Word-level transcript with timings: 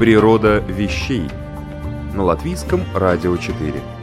Природа 0.00 0.60
вещей 0.60 1.28
на 2.14 2.22
латвийском 2.24 2.80
радио 2.94 3.36
4. 3.36 3.99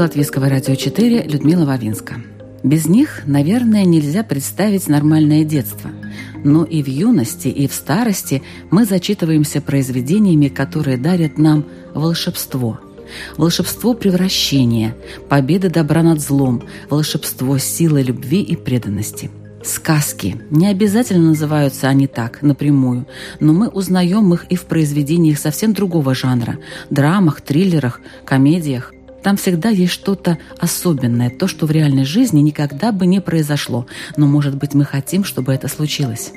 Латвийского 0.00 0.48
радио 0.48 0.74
4 0.76 1.24
Людмила 1.24 1.66
Вавинска. 1.66 2.22
Без 2.62 2.86
них, 2.86 3.22
наверное, 3.26 3.84
нельзя 3.84 4.22
представить 4.22 4.88
нормальное 4.88 5.44
детство. 5.44 5.90
Но 6.42 6.64
и 6.64 6.82
в 6.82 6.88
юности, 6.88 7.48
и 7.48 7.68
в 7.68 7.74
старости 7.74 8.42
мы 8.70 8.86
зачитываемся 8.86 9.60
произведениями, 9.60 10.48
которые 10.48 10.96
дарят 10.96 11.36
нам 11.36 11.66
волшебство. 11.92 12.80
Волшебство 13.36 13.92
превращения, 13.92 14.96
победы 15.28 15.68
добра 15.68 16.02
над 16.02 16.20
злом, 16.20 16.62
волшебство 16.88 17.58
силы 17.58 18.00
любви 18.00 18.40
и 18.40 18.56
преданности– 18.56 19.30
Сказки. 19.62 20.40
Не 20.50 20.68
обязательно 20.68 21.28
называются 21.28 21.88
они 21.88 22.06
так, 22.06 22.40
напрямую, 22.40 23.06
но 23.40 23.52
мы 23.52 23.68
узнаем 23.68 24.32
их 24.32 24.46
и 24.48 24.56
в 24.56 24.64
произведениях 24.64 25.38
совсем 25.38 25.74
другого 25.74 26.14
жанра– 26.14 26.58
драмах, 26.90 27.42
триллерах, 27.42 28.00
комедиях. 28.24 28.94
Там 29.22 29.36
всегда 29.36 29.68
есть 29.68 29.92
что-то 29.92 30.38
особенное, 30.58 31.30
то, 31.30 31.46
что 31.46 31.66
в 31.66 31.70
реальной 31.70 32.04
жизни 32.04 32.40
никогда 32.40 32.90
бы 32.90 33.06
не 33.06 33.20
произошло, 33.20 33.86
но, 34.16 34.26
может 34.26 34.56
быть, 34.56 34.74
мы 34.74 34.84
хотим, 34.84 35.24
чтобы 35.24 35.52
это 35.52 35.68
случилось. 35.68 36.32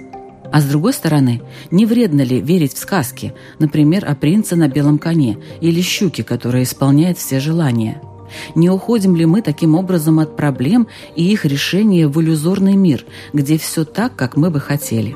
А 0.51 0.61
с 0.61 0.65
другой 0.65 0.93
стороны, 0.93 1.41
не 1.71 1.85
вредно 1.85 2.21
ли 2.21 2.39
верить 2.39 2.73
в 2.73 2.77
сказки, 2.77 3.33
например, 3.57 4.05
о 4.07 4.15
принце 4.15 4.55
на 4.55 4.67
белом 4.67 4.99
коне 4.99 5.39
или 5.61 5.81
щуке, 5.81 6.23
которая 6.23 6.63
исполняет 6.63 7.17
все 7.17 7.39
желания? 7.39 8.01
Не 8.53 8.69
уходим 8.69 9.15
ли 9.15 9.25
мы 9.25 9.41
таким 9.41 9.75
образом 9.75 10.19
от 10.19 10.35
проблем 10.35 10.87
и 11.15 11.31
их 11.31 11.45
решения 11.45 12.07
в 12.07 12.21
иллюзорный 12.21 12.75
мир, 12.75 13.05
где 13.31 13.57
все 13.57 13.85
так, 13.85 14.15
как 14.15 14.35
мы 14.37 14.49
бы 14.49 14.59
хотели? 14.59 15.15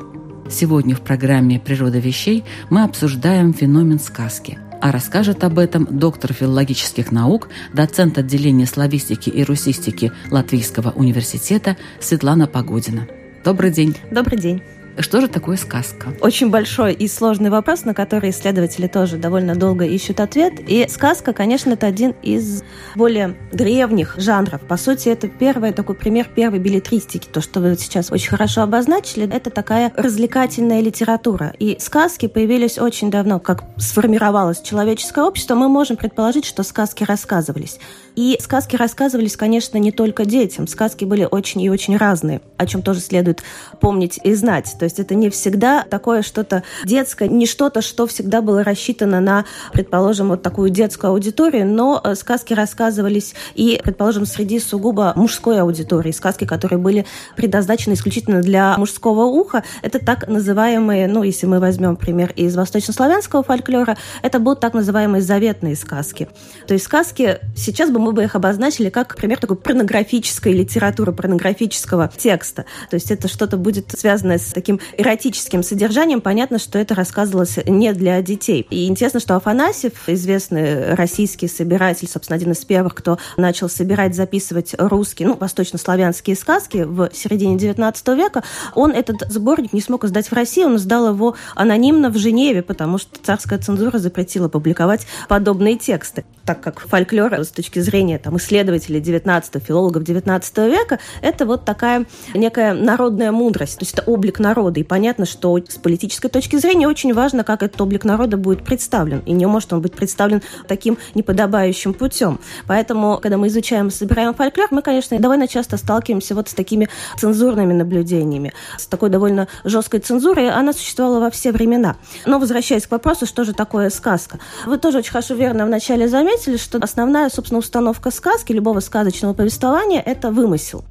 Сегодня 0.50 0.96
в 0.96 1.02
программе 1.02 1.60
«Природа 1.60 1.98
вещей» 1.98 2.42
мы 2.70 2.84
обсуждаем 2.84 3.52
феномен 3.52 4.00
сказки– 4.00 4.58
а 4.80 4.92
расскажет 4.92 5.44
об 5.44 5.58
этом 5.58 5.86
доктор 5.90 6.32
филологических 6.32 7.12
наук, 7.12 7.48
доцент 7.72 8.18
отделения 8.18 8.66
славистики 8.66 9.30
и 9.30 9.42
русистики 9.44 10.12
Латвийского 10.30 10.90
университета 10.90 11.76
Светлана 12.00 12.46
Погодина. 12.46 13.06
Добрый 13.44 13.70
день. 13.70 13.96
Добрый 14.10 14.38
день. 14.38 14.62
Что 15.00 15.20
же 15.20 15.28
такое 15.28 15.56
сказка? 15.56 16.08
Очень 16.20 16.50
большой 16.50 16.92
и 16.92 17.06
сложный 17.06 17.50
вопрос, 17.50 17.84
на 17.84 17.94
который 17.94 18.30
исследователи 18.30 18.88
тоже 18.88 19.16
довольно 19.16 19.54
долго 19.54 19.84
ищут 19.84 20.18
ответ. 20.18 20.54
И 20.66 20.86
сказка, 20.88 21.32
конечно, 21.32 21.74
это 21.74 21.86
один 21.86 22.16
из 22.22 22.64
более 22.96 23.36
древних 23.52 24.16
жанров. 24.18 24.60
По 24.62 24.76
сути, 24.76 25.08
это 25.08 25.28
первый 25.28 25.72
такой 25.72 25.94
пример 25.94 26.28
первой 26.34 26.58
билетристики. 26.58 27.28
То, 27.28 27.40
что 27.40 27.60
вы 27.60 27.76
сейчас 27.78 28.10
очень 28.10 28.30
хорошо 28.30 28.62
обозначили, 28.62 29.32
это 29.32 29.50
такая 29.50 29.92
развлекательная 29.96 30.80
литература. 30.80 31.54
И 31.60 31.76
сказки 31.78 32.26
появились 32.26 32.78
очень 32.78 33.10
давно, 33.10 33.38
как 33.38 33.62
сформировалось 33.76 34.60
человеческое 34.62 35.24
общество. 35.24 35.54
Мы 35.54 35.68
можем 35.68 35.96
предположить, 35.96 36.44
что 36.44 36.64
сказки 36.64 37.04
рассказывались. 37.04 37.78
И 38.16 38.36
сказки 38.40 38.74
рассказывались, 38.74 39.36
конечно, 39.36 39.78
не 39.78 39.92
только 39.92 40.24
детям. 40.24 40.66
Сказки 40.66 41.04
были 41.04 41.28
очень 41.30 41.60
и 41.60 41.70
очень 41.70 41.96
разные, 41.96 42.40
о 42.56 42.66
чем 42.66 42.82
тоже 42.82 42.98
следует 42.98 43.44
помнить 43.80 44.18
и 44.24 44.34
знать. 44.34 44.74
То 44.76 44.87
есть 44.88 44.98
это 44.98 45.14
не 45.14 45.30
всегда 45.30 45.84
такое 45.88 46.22
что-то 46.22 46.62
детское, 46.84 47.28
не 47.28 47.46
что-то, 47.46 47.82
что 47.82 48.06
всегда 48.06 48.42
было 48.42 48.64
рассчитано 48.64 49.20
на, 49.20 49.44
предположим, 49.72 50.28
вот 50.28 50.42
такую 50.42 50.70
детскую 50.70 51.12
аудиторию, 51.12 51.66
но 51.66 52.00
э, 52.02 52.14
сказки 52.14 52.54
рассказывались 52.54 53.34
и, 53.54 53.80
предположим, 53.82 54.26
среди 54.26 54.58
сугубо 54.58 55.12
мужской 55.16 55.60
аудитории. 55.60 56.12
Сказки, 56.12 56.44
которые 56.44 56.78
были 56.78 57.06
предназначены 57.36 57.94
исключительно 57.94 58.40
для 58.40 58.76
мужского 58.76 59.24
уха. 59.24 59.64
Это 59.82 59.98
так 59.98 60.28
называемые, 60.28 61.06
ну, 61.08 61.22
если 61.22 61.46
мы 61.46 61.60
возьмем 61.60 61.96
пример 61.96 62.32
из 62.36 62.56
восточнославянского 62.56 63.42
фольклора, 63.42 63.96
это 64.22 64.38
будут 64.38 64.60
так 64.60 64.74
называемые 64.74 65.22
заветные 65.22 65.76
сказки. 65.76 66.28
То 66.66 66.74
есть 66.74 66.86
сказки, 66.86 67.38
сейчас 67.56 67.90
бы 67.90 67.98
мы 67.98 68.12
бы 68.12 68.24
их 68.24 68.34
обозначили 68.34 68.90
как, 68.90 69.14
например, 69.14 69.38
такой 69.38 69.56
порнографической 69.56 70.52
литературы, 70.52 71.12
порнографического 71.12 72.10
текста. 72.16 72.64
То 72.90 72.94
есть 72.94 73.10
это 73.10 73.28
что-то 73.28 73.56
будет 73.56 73.92
связанное 73.98 74.38
с 74.38 74.52
таким 74.52 74.77
эротическим 74.96 75.62
содержанием. 75.62 76.20
Понятно, 76.20 76.58
что 76.58 76.78
это 76.78 76.94
рассказывалось 76.94 77.58
не 77.66 77.92
для 77.92 78.20
детей. 78.22 78.66
И 78.70 78.86
интересно, 78.86 79.20
что 79.20 79.36
Афанасьев, 79.36 80.08
известный 80.08 80.94
российский 80.94 81.48
собиратель, 81.48 82.08
собственно, 82.08 82.36
один 82.36 82.52
из 82.52 82.64
первых, 82.64 82.94
кто 82.94 83.18
начал 83.36 83.68
собирать, 83.68 84.14
записывать 84.14 84.74
русские, 84.78 85.28
ну, 85.28 85.36
восточнославянские 85.36 86.36
сказки 86.36 86.84
в 86.84 87.10
середине 87.12 87.56
XIX 87.56 88.16
века, 88.16 88.42
он 88.74 88.92
этот 88.92 89.30
сборник 89.30 89.72
не 89.72 89.80
смог 89.80 90.04
издать 90.04 90.28
в 90.28 90.32
России, 90.32 90.64
он 90.64 90.76
издал 90.76 91.08
его 91.08 91.36
анонимно 91.54 92.10
в 92.10 92.16
Женеве, 92.16 92.62
потому 92.62 92.98
что 92.98 93.18
царская 93.22 93.58
цензура 93.58 93.98
запретила 93.98 94.48
публиковать 94.48 95.06
подобные 95.28 95.76
тексты. 95.76 96.24
Так 96.44 96.60
как 96.60 96.80
фольклор 96.80 97.34
с 97.34 97.48
точки 97.48 97.78
зрения 97.80 98.18
там, 98.18 98.36
исследователей 98.36 99.00
19 99.00 99.62
филологов 99.62 100.04
19 100.04 100.58
века, 100.58 100.98
это 101.22 101.46
вот 101.46 101.64
такая 101.64 102.06
некая 102.34 102.74
народная 102.74 103.32
мудрость, 103.32 103.78
то 103.78 103.84
есть 103.84 103.94
это 103.94 104.02
облик 104.10 104.38
народа. 104.38 104.57
И 104.80 104.82
понятно, 104.82 105.24
что 105.24 105.56
с 105.56 105.76
политической 105.76 106.28
точки 106.28 106.56
зрения 106.56 106.88
очень 106.88 107.14
важно, 107.14 107.44
как 107.44 107.62
этот 107.62 107.80
облик 107.80 108.04
народа 108.04 108.36
будет 108.36 108.64
представлен. 108.64 109.20
И 109.26 109.32
не 109.32 109.46
может 109.46 109.72
он 109.72 109.80
быть 109.80 109.92
представлен 109.92 110.42
таким 110.66 110.98
неподобающим 111.14 111.94
путем. 111.94 112.40
Поэтому, 112.66 113.18
когда 113.22 113.36
мы 113.36 113.48
изучаем, 113.48 113.90
собираем 113.90 114.34
фольклор, 114.34 114.68
мы, 114.70 114.82
конечно, 114.82 115.18
довольно 115.18 115.48
часто 115.48 115.76
сталкиваемся 115.76 116.34
вот 116.34 116.48
с 116.48 116.54
такими 116.54 116.88
цензурными 117.18 117.72
наблюдениями, 117.72 118.52
с 118.76 118.86
такой 118.86 119.10
довольно 119.10 119.48
жесткой 119.64 120.00
цензурой. 120.00 120.50
Она 120.50 120.72
существовала 120.72 121.20
во 121.20 121.30
все 121.30 121.52
времена. 121.52 121.96
Но 122.26 122.38
возвращаясь 122.38 122.86
к 122.86 122.90
вопросу, 122.90 123.26
что 123.26 123.44
же 123.44 123.52
такое 123.52 123.90
сказка? 123.90 124.38
Вы 124.66 124.78
тоже 124.78 124.98
очень 124.98 125.12
хорошо 125.12 125.34
верно 125.34 125.66
вначале 125.66 126.08
заметили, 126.08 126.56
что 126.56 126.78
основная, 126.78 127.28
собственно, 127.28 127.58
установка 127.58 128.10
сказки, 128.10 128.52
любого 128.52 128.80
сказочного 128.80 129.34
повествования– 129.34 130.02
это 130.06 130.30
вымысел. 130.30 130.84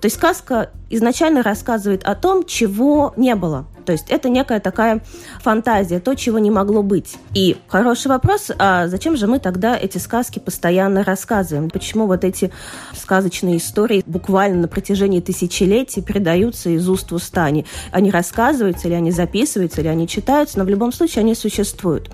То 0.00 0.06
есть 0.06 0.16
сказка 0.16 0.70
изначально 0.90 1.42
рассказывает 1.42 2.04
о 2.04 2.14
том, 2.14 2.44
чего 2.44 3.12
не 3.16 3.34
было. 3.34 3.66
То 3.84 3.92
есть 3.92 4.10
это 4.10 4.28
некая 4.28 4.60
такая 4.60 5.02
фантазия, 5.40 5.98
то, 5.98 6.14
чего 6.14 6.38
не 6.38 6.50
могло 6.50 6.82
быть. 6.82 7.16
И 7.34 7.56
хороший 7.68 8.08
вопрос, 8.08 8.50
а 8.58 8.86
зачем 8.86 9.16
же 9.16 9.26
мы 9.26 9.38
тогда 9.38 9.78
эти 9.78 9.96
сказки 9.98 10.38
постоянно 10.38 11.04
рассказываем? 11.04 11.70
Почему 11.70 12.06
вот 12.06 12.22
эти 12.22 12.52
сказочные 12.94 13.56
истории 13.56 14.02
буквально 14.06 14.62
на 14.62 14.68
протяжении 14.68 15.20
тысячелетий 15.20 16.02
передаются 16.02 16.68
из 16.68 16.86
уст 16.88 17.10
в 17.10 17.14
уста? 17.14 17.46
Они, 17.46 18.10
рассказываются, 18.10 18.88
или 18.88 18.94
они 18.94 19.10
записываются, 19.10 19.80
или 19.80 19.88
они 19.88 20.06
читаются, 20.06 20.58
но 20.58 20.64
в 20.64 20.68
любом 20.68 20.92
случае 20.92 21.22
они 21.22 21.34
существуют. 21.34 22.10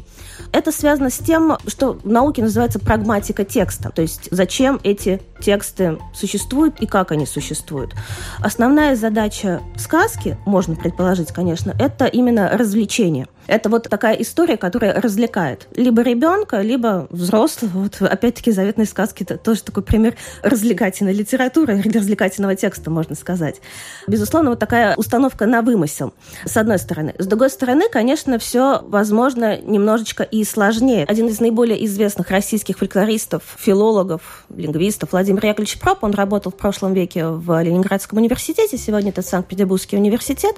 Это 0.53 0.73
связано 0.73 1.11
с 1.11 1.19
тем, 1.19 1.57
что 1.67 1.95
в 1.95 2.09
науке 2.09 2.43
называется 2.43 2.79
прагматика 2.79 3.45
текста. 3.45 3.91
То 3.91 4.03
есть 4.03 4.29
зачем 4.31 4.81
эти 4.83 5.21
тексты 5.41 5.99
существуют 6.13 6.81
и 6.81 6.87
как 6.87 7.13
они 7.13 7.27
существуют. 7.27 7.95
Основная 8.41 8.97
задача 8.97 9.63
сказки, 9.77 10.37
можно 10.47 10.75
предположить, 10.75 11.33
конечно, 11.33 11.75
это 11.79 12.07
именно 12.07 12.51
развлечение. 12.51 13.27
Это 13.47 13.69
вот 13.69 13.89
такая 13.89 14.15
история, 14.15 14.57
которая 14.57 15.01
развлекает 15.01 15.69
либо 15.77 16.03
ребенка, 16.03 16.61
либо 16.61 17.07
взрослого. 17.11 17.85
Вот 17.85 18.01
опять-таки 18.01 18.51
заветные 18.53 18.87
сказки 18.87 19.23
это 19.23 19.37
тоже 19.37 19.63
такой 19.63 19.83
пример 19.83 20.17
развлекательной 20.43 21.13
литературы, 21.13 21.83
развлекательного 21.83 22.57
текста, 22.57 22.91
можно 22.91 23.15
сказать. 23.15 23.61
Безусловно, 24.07 24.51
вот 24.51 24.59
такая 24.59 24.97
установка 24.97 25.47
на 25.47 25.63
вымысел, 25.63 26.15
с 26.45 26.57
одной 26.57 26.79
стороны. 26.79 27.15
С 27.19 27.27
другой 27.27 27.51
стороны, 27.51 27.89
конечно, 27.91 28.39
все, 28.39 28.83
возможно, 28.87 29.59
немножечко 29.59 30.23
и 30.23 30.45
сложнее. 30.45 31.05
Один 31.09 31.29
из 31.29 31.41
наиболее 31.41 31.85
известных 31.87 32.31
российских 32.31 32.79
фольклористов, 32.79 33.43
филологов, 33.59 34.47
лингвистов 34.55 35.13
Владимир 35.13 35.45
Яковлевич 35.47 35.79
Проп, 35.81 36.05
он 36.05 36.13
работал 36.13 36.53
в 36.53 36.57
прошлом 36.57 36.95
веке 36.95 37.27
в 37.27 37.63
Ленинградском 37.63 38.19
университете, 38.19 38.79
сегодня 38.79 39.11
это 39.11 39.23
Санкт-Петербургский 39.23 39.97
университет. 39.97 40.57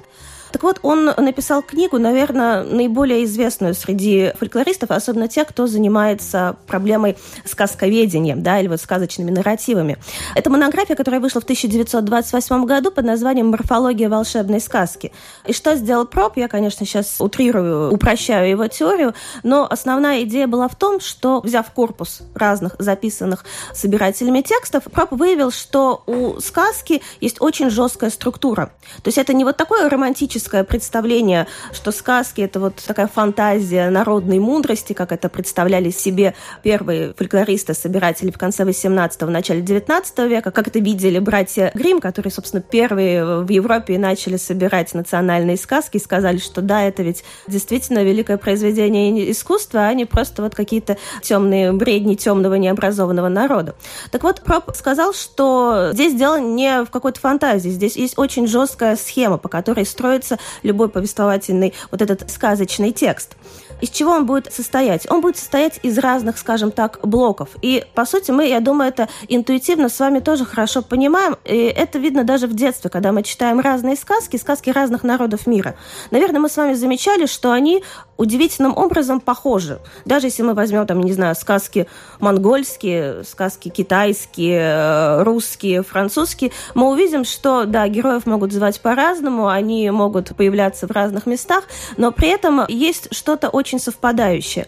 Так 0.51 0.63
вот, 0.63 0.79
он 0.81 1.05
написал 1.05 1.61
книгу, 1.61 1.97
наверное, 1.97 2.63
наиболее 2.63 3.25
известную 3.25 3.73
среди 3.73 4.31
фольклористов, 4.37 4.91
особенно 4.91 5.27
тех, 5.27 5.47
кто 5.47 5.67
занимается 5.67 6.57
проблемой 6.67 7.17
сказковедения, 7.45 8.35
да, 8.35 8.59
или 8.59 8.67
вот 8.67 8.81
сказочными 8.81 9.31
нарративами. 9.31 9.97
Это 10.35 10.49
монография, 10.49 10.95
которая 10.95 11.19
вышла 11.19 11.41
в 11.41 11.43
1928 11.43 12.65
году 12.65 12.91
под 12.91 13.05
названием 13.05 13.47
«Морфология 13.47 14.09
волшебной 14.09 14.59
сказки». 14.59 15.11
И 15.45 15.53
что 15.53 15.75
сделал 15.75 16.05
Проб, 16.05 16.37
я, 16.37 16.47
конечно, 16.47 16.85
сейчас 16.85 17.17
утрирую, 17.19 17.91
упрощаю 17.91 18.49
его 18.49 18.67
теорию, 18.67 19.13
но 19.43 19.67
основная 19.69 20.23
идея 20.23 20.47
была 20.47 20.67
в 20.67 20.75
том, 20.75 20.99
что, 20.99 21.41
взяв 21.41 21.69
корпус 21.71 22.21
разных 22.33 22.75
записанных 22.79 23.45
собирателями 23.73 24.41
текстов, 24.41 24.83
Проб 24.85 25.11
выявил, 25.11 25.51
что 25.51 26.03
у 26.07 26.39
сказки 26.39 27.01
есть 27.19 27.41
очень 27.41 27.69
жесткая 27.69 28.09
структура. 28.09 28.71
То 29.03 29.07
есть 29.07 29.17
это 29.17 29.33
не 29.33 29.43
вот 29.43 29.57
такое 29.57 29.89
романтическое 29.89 30.36
романтическое 30.37 30.63
представление, 30.63 31.47
что 31.73 31.91
сказки— 31.91 32.41
это 32.41 32.59
вот 32.59 32.75
такая 32.75 33.07
фантазия 33.07 33.89
народной 33.89 34.39
мудрости, 34.39 34.93
как 34.93 35.11
это 35.11 35.29
представляли 35.29 35.89
себе 35.89 36.35
первые 36.63 37.13
фольклористы, 37.13 37.73
собиратели 37.73 38.31
в 38.31 38.37
конце 38.37 38.63
18-го, 38.63 39.29
начале 39.29 39.61
19 39.61 40.19
века, 40.29 40.51
как 40.51 40.67
это 40.67 40.79
видели 40.79 41.19
братья 41.19 41.71
Грим, 41.73 41.99
которые, 41.99 42.31
собственно, 42.31 42.61
первые 42.61 43.43
в 43.43 43.49
Европе 43.49 43.97
начали 43.97 44.37
собирать 44.37 44.93
национальные 44.93 45.57
сказки 45.57 45.97
и 45.97 45.99
сказали, 45.99 46.37
что 46.37 46.61
да, 46.61 46.83
это 46.83 47.03
ведь 47.03 47.23
действительно 47.47 48.03
великое 48.03 48.37
произведение 48.37 49.31
искусства, 49.31 49.87
а 49.87 49.93
не 49.93 50.05
просто 50.05 50.41
вот 50.41 50.55
какие-то 50.55 50.97
темные 51.21 51.73
бредни 51.73 52.15
темного 52.15 52.55
необразованного 52.55 53.29
народа. 53.29 53.75
Так 54.11 54.23
вот, 54.23 54.41
Проб 54.41 54.75
сказал, 54.75 55.13
что 55.13 55.89
здесь 55.93 56.13
дело 56.13 56.39
не 56.39 56.83
в 56.83 56.89
какой-то 56.91 57.19
фантазии, 57.19 57.69
здесь 57.69 57.95
есть 57.95 58.17
очень 58.17 58.47
жесткая 58.47 58.95
схема, 58.95 59.37
по 59.37 59.49
которой 59.49 59.85
строится 59.85 60.26
строится 60.27 60.37
любой 60.63 60.89
повествовательный 60.89 61.73
вот 61.91 62.01
этот 62.01 62.29
сказочный 62.29 62.91
текст. 62.91 63.35
Из 63.79 63.89
чего 63.89 64.11
он 64.11 64.25
будет 64.25 64.51
состоять? 64.51 65.09
Он 65.09 65.21
будет 65.21 65.37
состоять 65.37 65.79
из 65.83 65.97
разных, 65.99 66.37
скажем 66.37 66.71
так, 66.71 66.99
блоков. 67.03 67.49
И, 67.61 67.85
по 67.93 68.05
сути, 68.05 68.31
мы, 68.31 68.47
я 68.47 68.59
думаю, 68.59 68.89
это 68.89 69.07
интуитивно 69.27 69.89
с 69.89 69.99
вами 69.99 70.19
тоже 70.19 70.45
хорошо 70.45 70.81
понимаем. 70.81 71.37
И 71.45 71.57
это 71.57 71.99
видно 71.99 72.23
даже 72.23 72.47
в 72.47 72.55
детстве, 72.55 72.89
когда 72.89 73.11
мы 73.11 73.21
читаем 73.21 73.59
разные 73.59 73.95
сказки, 73.95 74.37
сказки 74.37 74.71
разных 74.71 75.03
народов 75.03 75.45
мира. 75.45 75.75
Наверное, 76.09 76.41
мы 76.41 76.49
с 76.49 76.57
вами 76.57 76.73
замечали, 76.73 77.27
что 77.27 77.51
они 77.51 77.83
удивительным 78.17 78.75
образом 78.75 79.19
похожи. 79.19 79.79
Даже 80.05 80.27
если 80.27 80.43
мы 80.43 80.53
возьмем, 80.53 80.85
там, 80.85 81.01
не 81.01 81.13
знаю, 81.13 81.35
сказки 81.35 81.87
монгольские, 82.19 83.23
сказки 83.23 83.69
китайские, 83.69 84.59
э, 84.59 85.23
русские, 85.23 85.83
французские, 85.83 86.51
мы 86.75 86.89
увидим, 86.89 87.23
что, 87.23 87.65
да, 87.65 87.87
героев 87.87 88.25
могут 88.25 88.51
звать 88.51 88.81
по-разному, 88.81 89.47
они 89.47 89.89
могут 89.91 90.35
появляться 90.35 90.87
в 90.87 90.91
разных 90.91 91.25
местах, 91.25 91.63
но 91.97 92.11
при 92.11 92.29
этом 92.29 92.65
есть 92.67 93.13
что-то 93.13 93.49
очень 93.49 93.79
совпадающее. 93.79 94.67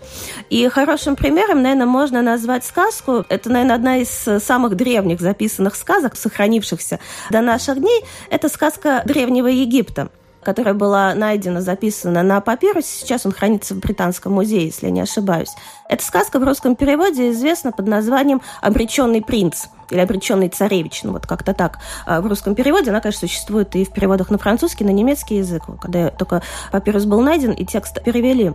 И 0.50 0.68
хорошим 0.68 1.16
примером, 1.16 1.62
наверное, 1.62 1.86
можно 1.86 2.22
назвать 2.22 2.66
сказку. 2.66 3.26
Это, 3.30 3.50
наверное, 3.50 3.76
одна 3.76 3.98
из 3.98 4.10
самых 4.44 4.76
древних 4.76 5.20
записанных 5.20 5.76
сказок, 5.76 6.16
сохранившихся 6.16 7.00
до 7.30 7.42
наших 7.42 7.80
дней. 7.80 8.04
Это 8.30 8.50
сказка 8.50 9.02
Древнего 9.06 9.48
Египта 9.48 10.10
которая 10.44 10.74
была 10.74 11.14
найдена, 11.14 11.62
записана 11.62 12.24
на 12.24 12.42
папирусе. 12.42 12.88
Сейчас 13.02 13.26
он 13.26 13.32
хранится 13.32 13.74
в 13.74 13.80
Британском 13.80 14.34
музее, 14.34 14.66
если 14.66 14.90
не 14.90 15.02
ошибаюсь. 15.02 15.52
Эта 15.88 16.04
сказка 16.04 16.40
в 16.40 16.44
русском 16.44 16.76
переводе 16.76 17.32
известна 17.32 17.72
под 17.72 17.88
названием 17.88 18.42
«Обреченный 18.62 19.22
принц» 19.22 19.68
или 19.90 20.00
«Обреченный 20.00 20.50
царевич», 20.50 21.04
ну 21.04 21.14
вот 21.14 21.26
как-то 21.26 21.54
так. 21.54 21.80
А 22.06 22.22
в 22.22 22.28
русском 22.28 22.56
переводе 22.56 22.90
она, 22.90 23.02
конечно, 23.02 23.28
существует 23.28 23.76
и 23.76 23.86
в 23.86 23.92
переводах 23.92 24.30
на 24.30 24.38
французский, 24.38 24.84
на 24.84 24.92
немецкий 24.92 25.38
язык, 25.38 25.64
когда 25.82 26.10
только 26.10 26.42
папирус 26.72 27.06
был 27.06 27.22
найден 27.22 27.52
и 27.52 27.66
текст 27.66 28.04
перевели. 28.04 28.54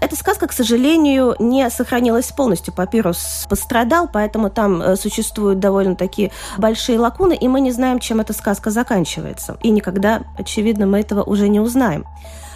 Эта 0.00 0.16
сказка, 0.16 0.46
к 0.46 0.52
сожалению, 0.52 1.36
не 1.38 1.68
сохранилась 1.70 2.32
полностью. 2.32 2.72
Папирус 2.74 3.46
пострадал, 3.48 4.08
поэтому 4.12 4.50
там 4.50 4.80
э, 4.82 4.96
существуют 4.96 5.58
довольно 5.58 5.96
такие 5.96 6.30
большие 6.56 6.98
лакуны, 6.98 7.34
и 7.34 7.48
мы 7.48 7.60
не 7.60 7.72
знаем, 7.72 7.98
чем 7.98 8.20
эта 8.20 8.32
сказка 8.32 8.70
заканчивается. 8.70 9.58
И 9.62 9.70
никогда, 9.70 10.22
очевидно, 10.36 10.86
мы 10.86 11.00
этого 11.00 11.22
уже 11.22 11.48
не 11.48 11.60
узнаем. 11.60 12.04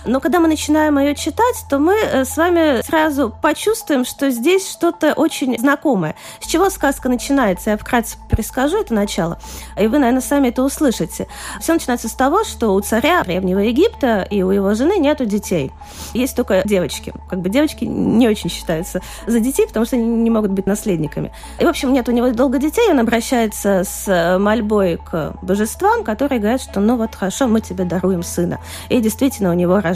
Но 0.04 0.20
когда 0.20 0.40
мы 0.40 0.48
начинаем 0.48 0.98
ее 0.98 1.14
читать, 1.14 1.64
то 1.68 1.78
мы 1.78 1.94
э, 1.94 2.24
с 2.24 2.36
вами 2.36 2.82
сразу 2.82 3.32
почувствуем, 3.40 4.04
что 4.04 4.30
здесь 4.30 4.68
что-то 4.68 5.12
очень 5.14 5.58
знакомое. 5.58 6.16
С 6.40 6.46
чего 6.46 6.70
сказка 6.70 7.08
начинается? 7.08 7.70
Я 7.70 7.76
вкратце 7.76 8.16
перескажу 8.28 8.78
это 8.78 8.94
начало, 8.94 9.38
и 9.78 9.86
вы, 9.86 9.98
наверное, 9.98 10.20
сами 10.20 10.48
это 10.48 10.62
услышите. 10.62 11.28
Все 11.60 11.72
начинается 11.72 12.08
с 12.08 12.14
того, 12.14 12.44
что 12.44 12.74
у 12.74 12.80
царя 12.80 13.22
Древнего 13.22 13.60
Египта 13.60 14.26
и 14.28 14.42
у 14.42 14.50
его 14.50 14.74
жены 14.74 14.98
нету 14.98 15.24
детей. 15.24 15.70
Есть 16.14 16.34
только 16.34 16.62
девочки. 16.64 17.12
Как 17.28 17.40
бы 17.40 17.48
девочки 17.48 17.84
не 17.84 18.28
очень 18.28 18.50
считаются 18.50 19.00
за 19.26 19.40
детей, 19.40 19.66
потому 19.66 19.86
что 19.86 19.96
они 19.96 20.04
не 20.04 20.30
могут 20.30 20.50
быть 20.50 20.66
наследниками. 20.66 21.32
И, 21.60 21.64
в 21.64 21.68
общем, 21.68 21.92
нет 21.92 22.08
у 22.08 22.12
него 22.12 22.30
долго 22.30 22.58
детей, 22.58 22.90
он 22.90 22.98
обращается 22.98 23.84
с 23.84 24.38
мольбой 24.38 24.98
к 24.98 25.34
божествам, 25.42 26.02
которые 26.02 26.40
говорят, 26.40 26.60
что 26.60 26.80
ну 26.80 26.96
вот 26.96 27.14
хорошо, 27.14 27.46
мы 27.46 27.60
тебе 27.60 27.84
даруем 27.84 28.22
сына. 28.22 28.58
И 28.88 29.00
действительно 29.00 29.50
у 29.50 29.54
него 29.54 29.80
рождается 29.80 29.91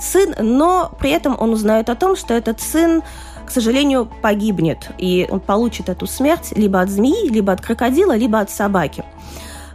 сын, 0.00 0.34
но 0.38 0.92
при 0.98 1.10
этом 1.10 1.36
он 1.38 1.50
узнает 1.50 1.88
о 1.88 1.94
том, 1.94 2.16
что 2.16 2.34
этот 2.34 2.60
сын 2.60 3.02
к 3.50 3.52
сожалению, 3.52 4.08
погибнет, 4.22 4.90
и 4.96 5.26
он 5.28 5.40
получит 5.40 5.88
эту 5.88 6.06
смерть 6.06 6.52
либо 6.54 6.80
от 6.80 6.88
змеи, 6.88 7.28
либо 7.28 7.52
от 7.52 7.60
крокодила, 7.60 8.16
либо 8.16 8.38
от 8.38 8.48
собаки. 8.48 9.04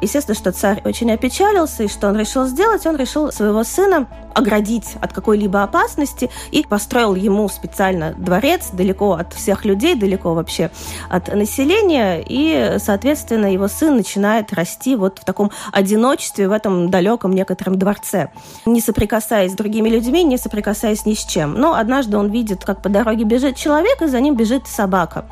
Естественно, 0.01 0.35
что 0.35 0.51
царь 0.51 0.81
очень 0.85 1.11
опечалился, 1.11 1.83
и 1.83 1.87
что 1.87 2.07
он 2.07 2.17
решил 2.17 2.45
сделать? 2.45 2.85
Он 2.85 2.95
решил 2.95 3.31
своего 3.31 3.63
сына 3.63 4.07
оградить 4.33 4.95
от 5.01 5.13
какой-либо 5.13 5.63
опасности 5.63 6.29
и 6.51 6.63
построил 6.63 7.15
ему 7.15 7.47
специально 7.47 8.13
дворец 8.13 8.69
далеко 8.73 9.13
от 9.13 9.33
всех 9.33 9.63
людей, 9.63 9.95
далеко 9.95 10.33
вообще 10.33 10.71
от 11.09 11.33
населения, 11.33 12.21
и, 12.27 12.75
соответственно, 12.79 13.51
его 13.51 13.69
сын 13.69 13.95
начинает 13.95 14.51
расти 14.53 14.95
вот 14.95 15.19
в 15.19 15.25
таком 15.25 15.51
одиночестве, 15.71 16.49
в 16.49 16.51
этом 16.51 16.91
далеком 16.91 17.31
некотором 17.31 17.79
дворце, 17.79 18.29
не 18.65 18.81
соприкасаясь 18.81 19.53
с 19.53 19.55
другими 19.55 19.87
людьми, 19.87 20.23
не 20.23 20.37
соприкасаясь 20.37 21.05
ни 21.05 21.13
с 21.13 21.23
чем. 21.23 21.53
Но 21.53 21.73
однажды 21.73 22.17
он 22.17 22.29
видит, 22.29 22.65
как 22.65 22.81
по 22.81 22.89
дороге 22.89 23.23
бежит 23.23 23.55
человек, 23.55 24.01
и 24.01 24.07
за 24.07 24.19
ним 24.19 24.35
бежит 24.35 24.67
собака. 24.67 25.25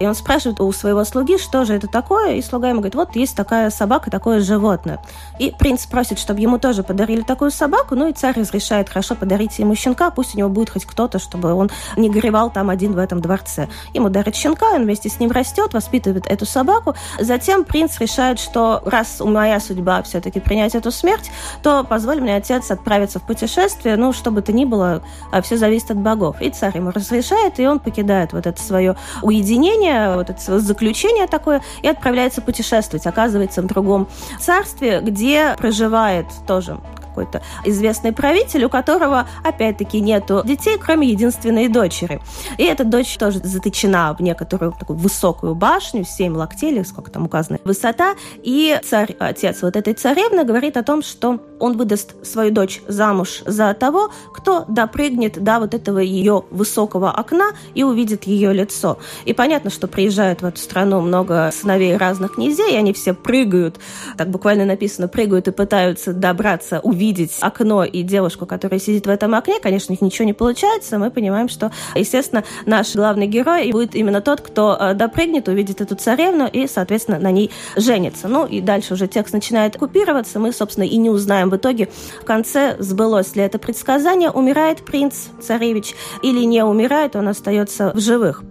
И 0.00 0.06
он 0.06 0.16
спрашивает 0.16 0.60
у 0.60 0.72
своего 0.72 1.04
слуги, 1.04 1.38
что 1.38 1.64
же 1.64 1.74
это 1.74 1.86
такое, 1.86 2.34
и 2.34 2.42
слуга 2.42 2.68
ему 2.68 2.80
говорит, 2.80 2.96
вот 2.96 3.14
есть 3.14 3.36
такая 3.36 3.70
собака, 3.70 4.07
такое 4.10 4.40
животное. 4.40 5.00
И 5.38 5.54
принц 5.56 5.86
просит, 5.86 6.18
чтобы 6.18 6.40
ему 6.40 6.58
тоже 6.58 6.82
подарили 6.82 7.22
такую 7.22 7.50
собаку, 7.50 7.94
ну 7.94 8.08
и 8.08 8.12
царь 8.12 8.38
разрешает, 8.38 8.88
хорошо, 8.88 9.14
подарите 9.14 9.62
ему 9.62 9.74
щенка, 9.74 10.10
пусть 10.10 10.34
у 10.34 10.38
него 10.38 10.48
будет 10.48 10.70
хоть 10.70 10.84
кто-то, 10.84 11.18
чтобы 11.18 11.52
он 11.52 11.70
не 11.96 12.10
горевал 12.10 12.50
там 12.50 12.70
один 12.70 12.92
в 12.92 12.98
этом 12.98 13.20
дворце. 13.20 13.68
Ему 13.94 14.08
дарят 14.08 14.34
щенка, 14.34 14.66
он 14.74 14.84
вместе 14.84 15.08
с 15.08 15.20
ним 15.20 15.30
растет, 15.30 15.74
воспитывает 15.74 16.26
эту 16.26 16.46
собаку. 16.46 16.94
Затем 17.18 17.64
принц 17.64 17.98
решает, 17.98 18.38
что 18.38 18.82
раз 18.84 19.20
моя 19.20 19.60
судьба 19.60 20.02
все-таки 20.02 20.40
принять 20.40 20.74
эту 20.74 20.90
смерть, 20.90 21.30
то 21.62 21.84
позволь 21.84 22.20
мне, 22.20 22.36
отец, 22.36 22.70
отправиться 22.70 23.18
в 23.18 23.22
путешествие, 23.22 23.96
ну, 23.96 24.12
что 24.12 24.30
бы 24.30 24.42
то 24.42 24.52
ни 24.52 24.64
было, 24.64 25.02
а 25.32 25.42
все 25.42 25.56
зависит 25.56 25.90
от 25.90 25.98
богов. 25.98 26.40
И 26.40 26.50
царь 26.50 26.76
ему 26.76 26.90
разрешает, 26.90 27.58
и 27.58 27.66
он 27.66 27.78
покидает 27.78 28.32
вот 28.32 28.46
это 28.46 28.60
свое 28.60 28.96
уединение, 29.22 30.14
вот 30.14 30.30
это 30.30 30.40
свое 30.40 30.60
заключение 30.60 31.26
такое, 31.26 31.62
и 31.82 31.88
отправляется 31.88 32.40
путешествовать. 32.40 33.06
Оказывается 33.06 33.62
в 33.62 33.66
другом 33.66 33.97
царстве, 34.38 35.00
где 35.00 35.54
проживает 35.58 36.26
тоже 36.46 36.78
какой-то 37.18 37.42
известный 37.64 38.12
правитель, 38.12 38.64
у 38.64 38.68
которого, 38.68 39.26
опять-таки, 39.42 40.00
нету 40.00 40.42
детей, 40.44 40.78
кроме 40.78 41.08
единственной 41.08 41.68
дочери. 41.68 42.20
И 42.58 42.64
эта 42.64 42.84
дочь 42.84 43.16
тоже 43.18 43.40
заточена 43.42 44.14
в 44.16 44.22
некоторую 44.22 44.72
такую 44.78 44.98
высокую 44.98 45.56
башню, 45.56 46.04
7 46.04 46.36
локтей, 46.36 46.70
или 46.70 46.82
сколько 46.84 47.10
там 47.10 47.24
указано, 47.24 47.58
высота. 47.64 48.14
И 48.42 48.78
царь, 48.84 49.16
отец 49.18 49.62
вот 49.62 49.74
этой 49.74 49.94
царевны 49.94 50.44
говорит 50.44 50.76
о 50.76 50.84
том, 50.84 51.02
что 51.02 51.40
он 51.58 51.76
выдаст 51.76 52.24
свою 52.24 52.52
дочь 52.52 52.82
замуж 52.86 53.42
за 53.44 53.74
того, 53.74 54.12
кто 54.32 54.64
допрыгнет 54.68 55.42
до 55.42 55.58
вот 55.58 55.74
этого 55.74 55.98
ее 55.98 56.44
высокого 56.50 57.10
окна 57.10 57.50
и 57.74 57.82
увидит 57.82 58.24
ее 58.24 58.52
лицо. 58.52 58.98
И 59.24 59.32
понятно, 59.32 59.70
что 59.70 59.88
приезжают 59.88 60.42
в 60.42 60.46
эту 60.46 60.60
страну 60.60 61.00
много 61.00 61.50
сыновей 61.52 61.96
разных 61.96 62.36
князей, 62.36 62.74
и 62.74 62.76
они 62.76 62.92
все 62.92 63.12
прыгают, 63.12 63.80
так 64.16 64.28
буквально 64.30 64.64
написано, 64.64 65.08
прыгают 65.08 65.48
и 65.48 65.50
пытаются 65.50 66.12
добраться, 66.12 66.78
увидеть 66.80 67.07
увидеть 67.08 67.38
окно 67.40 67.84
и 67.84 68.02
девушку, 68.02 68.44
которая 68.44 68.78
сидит 68.78 69.06
в 69.06 69.10
этом 69.10 69.34
окне. 69.34 69.58
Конечно, 69.60 69.92
них 69.92 70.02
ничего 70.02 70.26
не 70.26 70.34
получается. 70.34 70.98
Мы 70.98 71.10
понимаем, 71.10 71.48
что, 71.48 71.72
естественно, 71.94 72.44
наш 72.66 72.94
главный 72.94 73.26
герой 73.26 73.72
будет 73.72 73.94
именно 73.94 74.20
тот, 74.20 74.42
кто 74.42 74.76
э, 74.78 74.94
допрыгнет, 74.94 75.48
увидит 75.48 75.80
эту 75.80 75.96
царевну 75.96 76.46
и, 76.46 76.66
соответственно, 76.66 77.18
на 77.18 77.30
ней 77.30 77.50
женится. 77.76 78.28
Ну 78.28 78.44
и 78.44 78.60
дальше 78.60 78.94
уже 78.94 79.08
текст 79.08 79.32
начинает 79.32 79.78
купироваться. 79.78 80.38
Мы, 80.38 80.52
собственно, 80.52 80.84
и 80.84 80.96
не 80.98 81.08
узнаем 81.08 81.48
в 81.48 81.56
итоге 81.56 81.88
в 82.20 82.26
конце, 82.26 82.76
сбылось 82.78 83.34
ли 83.36 83.42
это 83.42 83.58
предсказание, 83.58 84.30
умирает 84.30 84.84
принц, 84.84 85.28
царевич, 85.40 85.94
или 86.22 86.44
не 86.44 86.62
умирает, 86.62 87.16
он 87.16 87.28
остается 87.28 87.92
в 87.94 88.00
живых. 88.00 88.42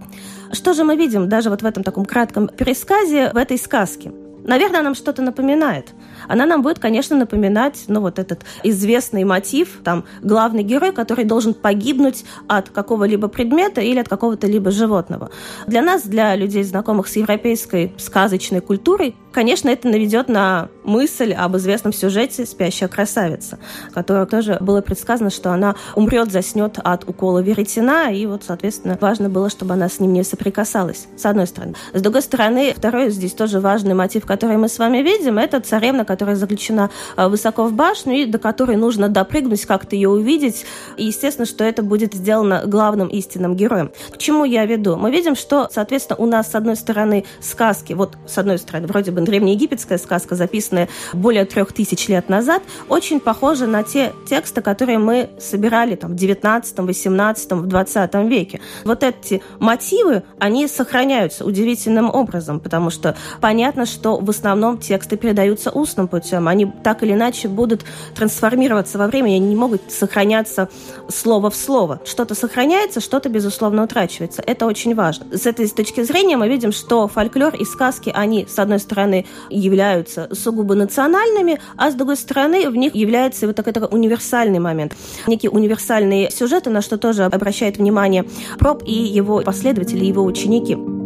Что 0.51 0.73
же 0.73 0.83
мы 0.83 0.95
видим 0.95 1.29
даже 1.29 1.51
вот 1.51 1.61
в 1.61 1.65
этом 1.65 1.83
таком 1.83 2.05
кратком 2.05 2.47
пересказе, 2.47 3.31
в 3.33 3.37
этой 3.37 3.59
сказке? 3.59 4.11
Наверное, 4.43 4.81
нам 4.81 4.95
что-то 4.95 5.21
напоминает– 5.21 5.89
она 6.27 6.45
нам 6.45 6.61
будет, 6.61 6.79
конечно, 6.79 7.15
напоминать, 7.15 7.85
ну, 7.87 8.01
вот 8.01 8.19
этот 8.19 8.41
известный 8.63 9.23
мотив, 9.23 9.79
там, 9.83 10.05
главный 10.21 10.63
герой, 10.63 10.91
который 10.91 11.25
должен 11.25 11.53
погибнуть 11.53 12.23
от 12.47 12.69
какого-либо 12.69 13.27
предмета 13.27 13.81
или 13.81 13.99
от 13.99 14.09
какого-то 14.09 14.47
либо 14.47 14.71
животного. 14.71 15.29
Для 15.67 15.81
нас, 15.81 16.03
для 16.03 16.35
людей, 16.35 16.63
знакомых 16.63 17.07
с 17.07 17.15
европейской 17.15 17.93
сказочной 17.97 18.61
культурой, 18.61 19.15
конечно, 19.31 19.69
это 19.69 19.87
наведет 19.87 20.29
на 20.29 20.69
мысль 20.83 21.33
об 21.33 21.55
известном 21.57 21.93
сюжете 21.93 22.45
«Спящая 22.45 22.89
красавица», 22.89 23.59
которая 23.93 24.25
тоже 24.25 24.57
было 24.61 24.81
предсказано, 24.81 25.29
что 25.29 25.51
она 25.51 25.75
умрет, 25.95 26.31
заснет 26.31 26.79
от 26.83 27.07
укола 27.07 27.39
веретена, 27.39 28.11
и 28.11 28.25
вот, 28.25 28.43
соответственно, 28.45 28.97
важно 28.99 29.29
было, 29.29 29.49
чтобы 29.49 29.73
она 29.73 29.89
с 29.89 29.99
ним 29.99 30.13
не 30.13 30.23
соприкасалась, 30.23 31.07
с 31.15 31.25
одной 31.25 31.47
стороны. 31.47 31.75
С 31.93 32.01
другой 32.01 32.21
стороны, 32.21 32.73
второй 32.75 33.11
здесь 33.11 33.33
тоже 33.33 33.59
важный 33.59 33.93
мотив, 33.93 34.25
который 34.25 34.57
мы 34.57 34.69
с 34.69 34.79
вами 34.79 34.97
видим, 34.99 35.37
это 35.37 35.59
царевна, 35.59 36.03
которая 36.03 36.16
заключена 36.25 36.89
э, 37.15 37.27
высоко 37.27 37.65
в 37.65 37.73
башню 37.73 38.13
и 38.13 38.25
до 38.25 38.37
которой 38.37 38.77
нужно 38.77 39.09
допрыгнуть, 39.09 39.65
как-то 39.65 39.95
ее 39.95 40.09
увидеть. 40.09 40.65
И 40.97 41.05
естественно, 41.05 41.45
что 41.45 41.63
это 41.63 41.83
будет 41.83 42.13
сделано 42.13 42.63
главным 42.65 43.07
истинным 43.07 43.55
героем. 43.55 43.91
К 44.11 44.17
чему 44.17 44.45
я 44.45 44.65
веду? 44.65 44.95
Мы 44.97 45.11
видим, 45.11 45.35
что, 45.35 45.67
соответственно, 45.71 46.17
у 46.19 46.25
нас 46.25 46.51
с 46.51 46.55
одной 46.55 46.75
стороны 46.75 47.25
сказки, 47.39 47.93
вот 47.93 48.17
с 48.25 48.37
одной 48.37 48.57
стороны, 48.57 48.87
вроде 48.87 49.11
бы 49.11 49.21
древнеегипетская 49.21 49.97
сказка, 49.97 50.35
записанная 50.35 50.89
более 51.13 51.45
трех 51.45 51.73
тысяч 51.73 52.07
лет 52.07 52.29
назад, 52.29 52.63
очень 52.89 53.19
похожа 53.19 53.67
на 53.67 53.83
те 53.83 54.13
тексты, 54.29 54.61
которые 54.61 54.97
мы 54.97 55.29
собирали 55.39 55.95
там, 55.95 56.11
в 56.11 56.15
19, 56.15 56.79
18, 56.79 57.51
в 57.51 57.65
20 57.67 58.13
веке. 58.27 58.61
Вот 58.83 59.03
эти 59.03 59.41
мотивы, 59.59 60.23
они 60.39 60.67
сохраняются 60.67 61.45
удивительным 61.45 62.09
образом, 62.13 62.59
потому 62.59 62.89
что 62.89 63.15
понятно, 63.41 63.85
что 63.85 64.17
в 64.17 64.29
основном 64.29 64.77
тексты 64.77 65.17
передаются 65.17 65.71
устным 65.71 66.06
естественным 66.07 66.09
путем. 66.09 66.47
Они 66.47 66.65
так 66.83 67.03
или 67.03 67.13
иначе 67.13 67.47
будут 67.47 67.83
трансформироваться 68.15 68.97
во 68.97 69.07
времени, 69.07 69.35
они 69.35 69.47
не 69.47 69.55
могут 69.55 69.91
сохраняться 69.91 70.69
слово 71.09 71.49
в 71.49 71.55
слово. 71.55 71.99
Что-то 72.05 72.35
сохраняется, 72.35 72.99
что-то, 72.99 73.29
безусловно, 73.29 73.83
утрачивается. 73.83 74.43
Это 74.45 74.65
очень 74.65 74.95
важно. 74.95 75.37
С 75.37 75.45
этой 75.45 75.67
точки 75.69 76.03
зрения 76.03 76.37
мы 76.37 76.47
видим, 76.47 76.71
что 76.71 77.07
фольклор 77.07 77.55
и 77.55 77.65
сказки, 77.65 78.11
они, 78.13 78.45
с 78.47 78.59
одной 78.59 78.79
стороны, 78.79 79.25
являются 79.49 80.29
сугубо 80.33 80.75
национальными, 80.75 81.59
а 81.77 81.91
с 81.91 81.95
другой 81.95 82.17
стороны, 82.17 82.69
в 82.69 82.75
них 82.75 82.95
является 82.95 83.47
вот 83.47 83.55
такой, 83.55 83.73
такой 83.73 83.89
универсальный 83.91 84.59
момент. 84.59 84.93
Некие 85.27 85.51
универсальные 85.51 86.31
сюжеты, 86.31 86.69
на 86.69 86.81
что 86.81 86.97
тоже 86.97 87.25
обращает 87.25 87.77
внимание 87.77 88.25
Проб 88.59 88.83
и 88.85 88.93
его 88.93 89.41
последователи, 89.41 90.05
его 90.05 90.23
ученики. 90.23 90.96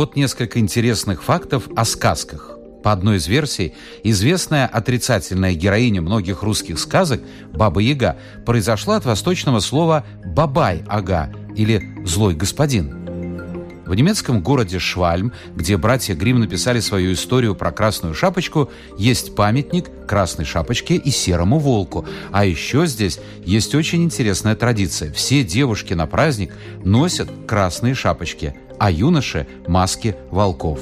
Вот 0.00 0.16
несколько 0.16 0.60
интересных 0.60 1.22
фактов 1.22 1.68
о 1.76 1.84
сказках. 1.84 2.56
По 2.82 2.90
одной 2.90 3.18
из 3.18 3.26
версий, 3.26 3.74
известная 4.02 4.66
отрицательная 4.66 5.52
героиня 5.52 6.00
многих 6.00 6.42
русских 6.42 6.78
сказок, 6.78 7.20
Баба 7.52 7.80
Яга, 7.80 8.16
произошла 8.46 8.96
от 8.96 9.04
восточного 9.04 9.60
слова 9.60 10.06
«бабай-ага» 10.24 11.30
или 11.54 11.82
«злой 12.06 12.34
господин». 12.34 12.96
В 13.84 13.94
немецком 13.94 14.40
городе 14.42 14.78
Швальм, 14.78 15.34
где 15.54 15.76
братья 15.76 16.14
Грим 16.14 16.40
написали 16.40 16.80
свою 16.80 17.12
историю 17.12 17.54
про 17.54 17.70
Красную 17.70 18.14
Шапочку, 18.14 18.70
есть 18.96 19.34
памятник 19.34 19.90
Красной 20.06 20.46
Шапочке 20.46 20.94
и 20.94 21.10
Серому 21.10 21.58
Волку. 21.58 22.06
А 22.32 22.46
еще 22.46 22.86
здесь 22.86 23.20
есть 23.44 23.74
очень 23.74 24.02
интересная 24.02 24.56
традиция. 24.56 25.12
Все 25.12 25.44
девушки 25.44 25.92
на 25.92 26.06
праздник 26.06 26.54
носят 26.86 27.28
красные 27.46 27.92
шапочки– 27.92 28.54
а 28.80 28.90
юноше– 28.90 29.46
маски 29.68 30.16
волков. 30.30 30.80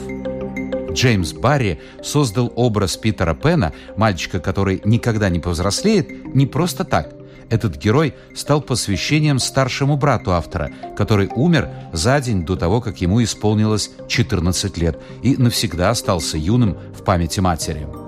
Джеймс 0.92 1.32
Барри 1.32 1.80
создал 2.02 2.52
образ 2.56 2.96
Питера 2.96 3.34
Пена, 3.34 3.72
мальчика, 3.96 4.40
который 4.40 4.80
никогда 4.84 5.28
не 5.28 5.40
повзрослеет, 5.40 6.34
не 6.34 6.46
просто 6.46 6.84
так. 6.84 7.12
Этот 7.50 7.76
герой 7.76 8.14
стал 8.34 8.60
посвящением 8.60 9.38
старшему 9.38 9.96
брату 9.96 10.32
автора, 10.32 10.70
который 10.96 11.28
умер 11.34 11.68
за 11.92 12.20
день 12.20 12.44
до 12.44 12.56
того, 12.56 12.80
как 12.80 13.00
ему 13.00 13.22
исполнилось 13.22 13.90
14 14.08 14.78
лет 14.78 14.98
и 15.22 15.36
навсегда 15.36 15.90
остался 15.90 16.38
юным 16.38 16.76
в 16.96 17.02
памяти 17.04 17.40
матери. 17.40 18.07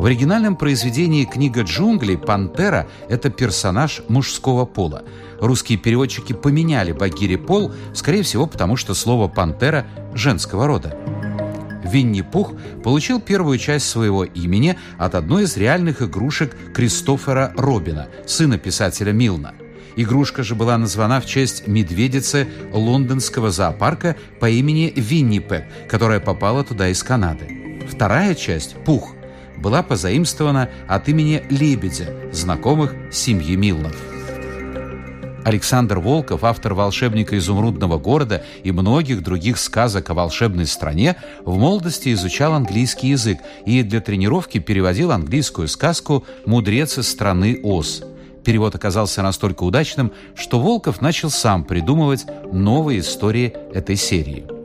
В 0.00 0.06
оригинальном 0.06 0.56
произведении 0.56 1.26
«Книга 1.26 1.60
джунглей» 1.60 2.16
пантера– 2.16 2.86
это 3.10 3.28
персонаж 3.28 4.00
мужского 4.08 4.64
пола. 4.64 5.04
Русские 5.40 5.76
переводчики 5.76 6.32
поменяли 6.32 6.92
Багире 6.92 7.36
пол, 7.36 7.70
скорее 7.92 8.22
всего, 8.22 8.46
потому 8.46 8.76
что 8.76 8.94
слово 8.94 9.28
«пантера» 9.28 9.84
женского 10.14 10.66
рода. 10.66 10.96
Винни-Пух 11.84 12.54
получил 12.82 13.20
первую 13.20 13.58
часть 13.58 13.90
своего 13.90 14.24
имени 14.24 14.78
от 14.96 15.14
одной 15.14 15.42
из 15.42 15.58
реальных 15.58 16.00
игрушек 16.00 16.56
Кристофера 16.72 17.52
Робина, 17.58 18.08
сына 18.26 18.56
писателя 18.56 19.12
Милна. 19.12 19.52
Игрушка 19.96 20.42
же 20.42 20.54
была 20.54 20.78
названа 20.78 21.20
в 21.20 21.26
честь 21.26 21.68
медведицы 21.68 22.48
лондонского 22.72 23.50
зоопарка 23.50 24.16
по 24.40 24.48
имени 24.48 24.94
Виннипек, 24.96 25.64
которая 25.90 26.20
попала 26.20 26.64
туда 26.64 26.88
из 26.88 27.02
Канады. 27.02 27.84
Вторая 27.86 28.34
часть, 28.34 28.76
Пух, 28.86 29.14
была 29.60 29.82
позаимствована 29.82 30.68
от 30.88 31.08
имени 31.08 31.42
Лебедя, 31.50 32.32
знакомых 32.32 32.94
семьи 33.12 33.56
Милнов. 33.56 33.96
Александр 35.44 35.98
Волков, 35.98 36.44
автор 36.44 36.74
«Волшебника 36.74 37.36
изумрудного 37.38 37.98
города» 37.98 38.44
и 38.62 38.72
многих 38.72 39.22
других 39.22 39.58
сказок 39.58 40.10
о 40.10 40.14
волшебной 40.14 40.66
стране, 40.66 41.16
в 41.44 41.56
молодости 41.56 42.12
изучал 42.12 42.52
английский 42.52 43.08
язык 43.08 43.38
и 43.64 43.82
для 43.82 44.00
тренировки 44.00 44.58
переводил 44.58 45.12
английскую 45.12 45.68
сказку 45.68 46.24
«Мудрец 46.44 46.98
из 46.98 47.08
страны 47.08 47.58
Оз». 47.62 48.02
Перевод 48.44 48.74
оказался 48.74 49.22
настолько 49.22 49.64
удачным, 49.64 50.12
что 50.34 50.60
Волков 50.60 51.00
начал 51.00 51.30
сам 51.30 51.64
придумывать 51.64 52.26
новые 52.52 53.00
истории 53.00 53.54
этой 53.72 53.96
серии– 53.96 54.46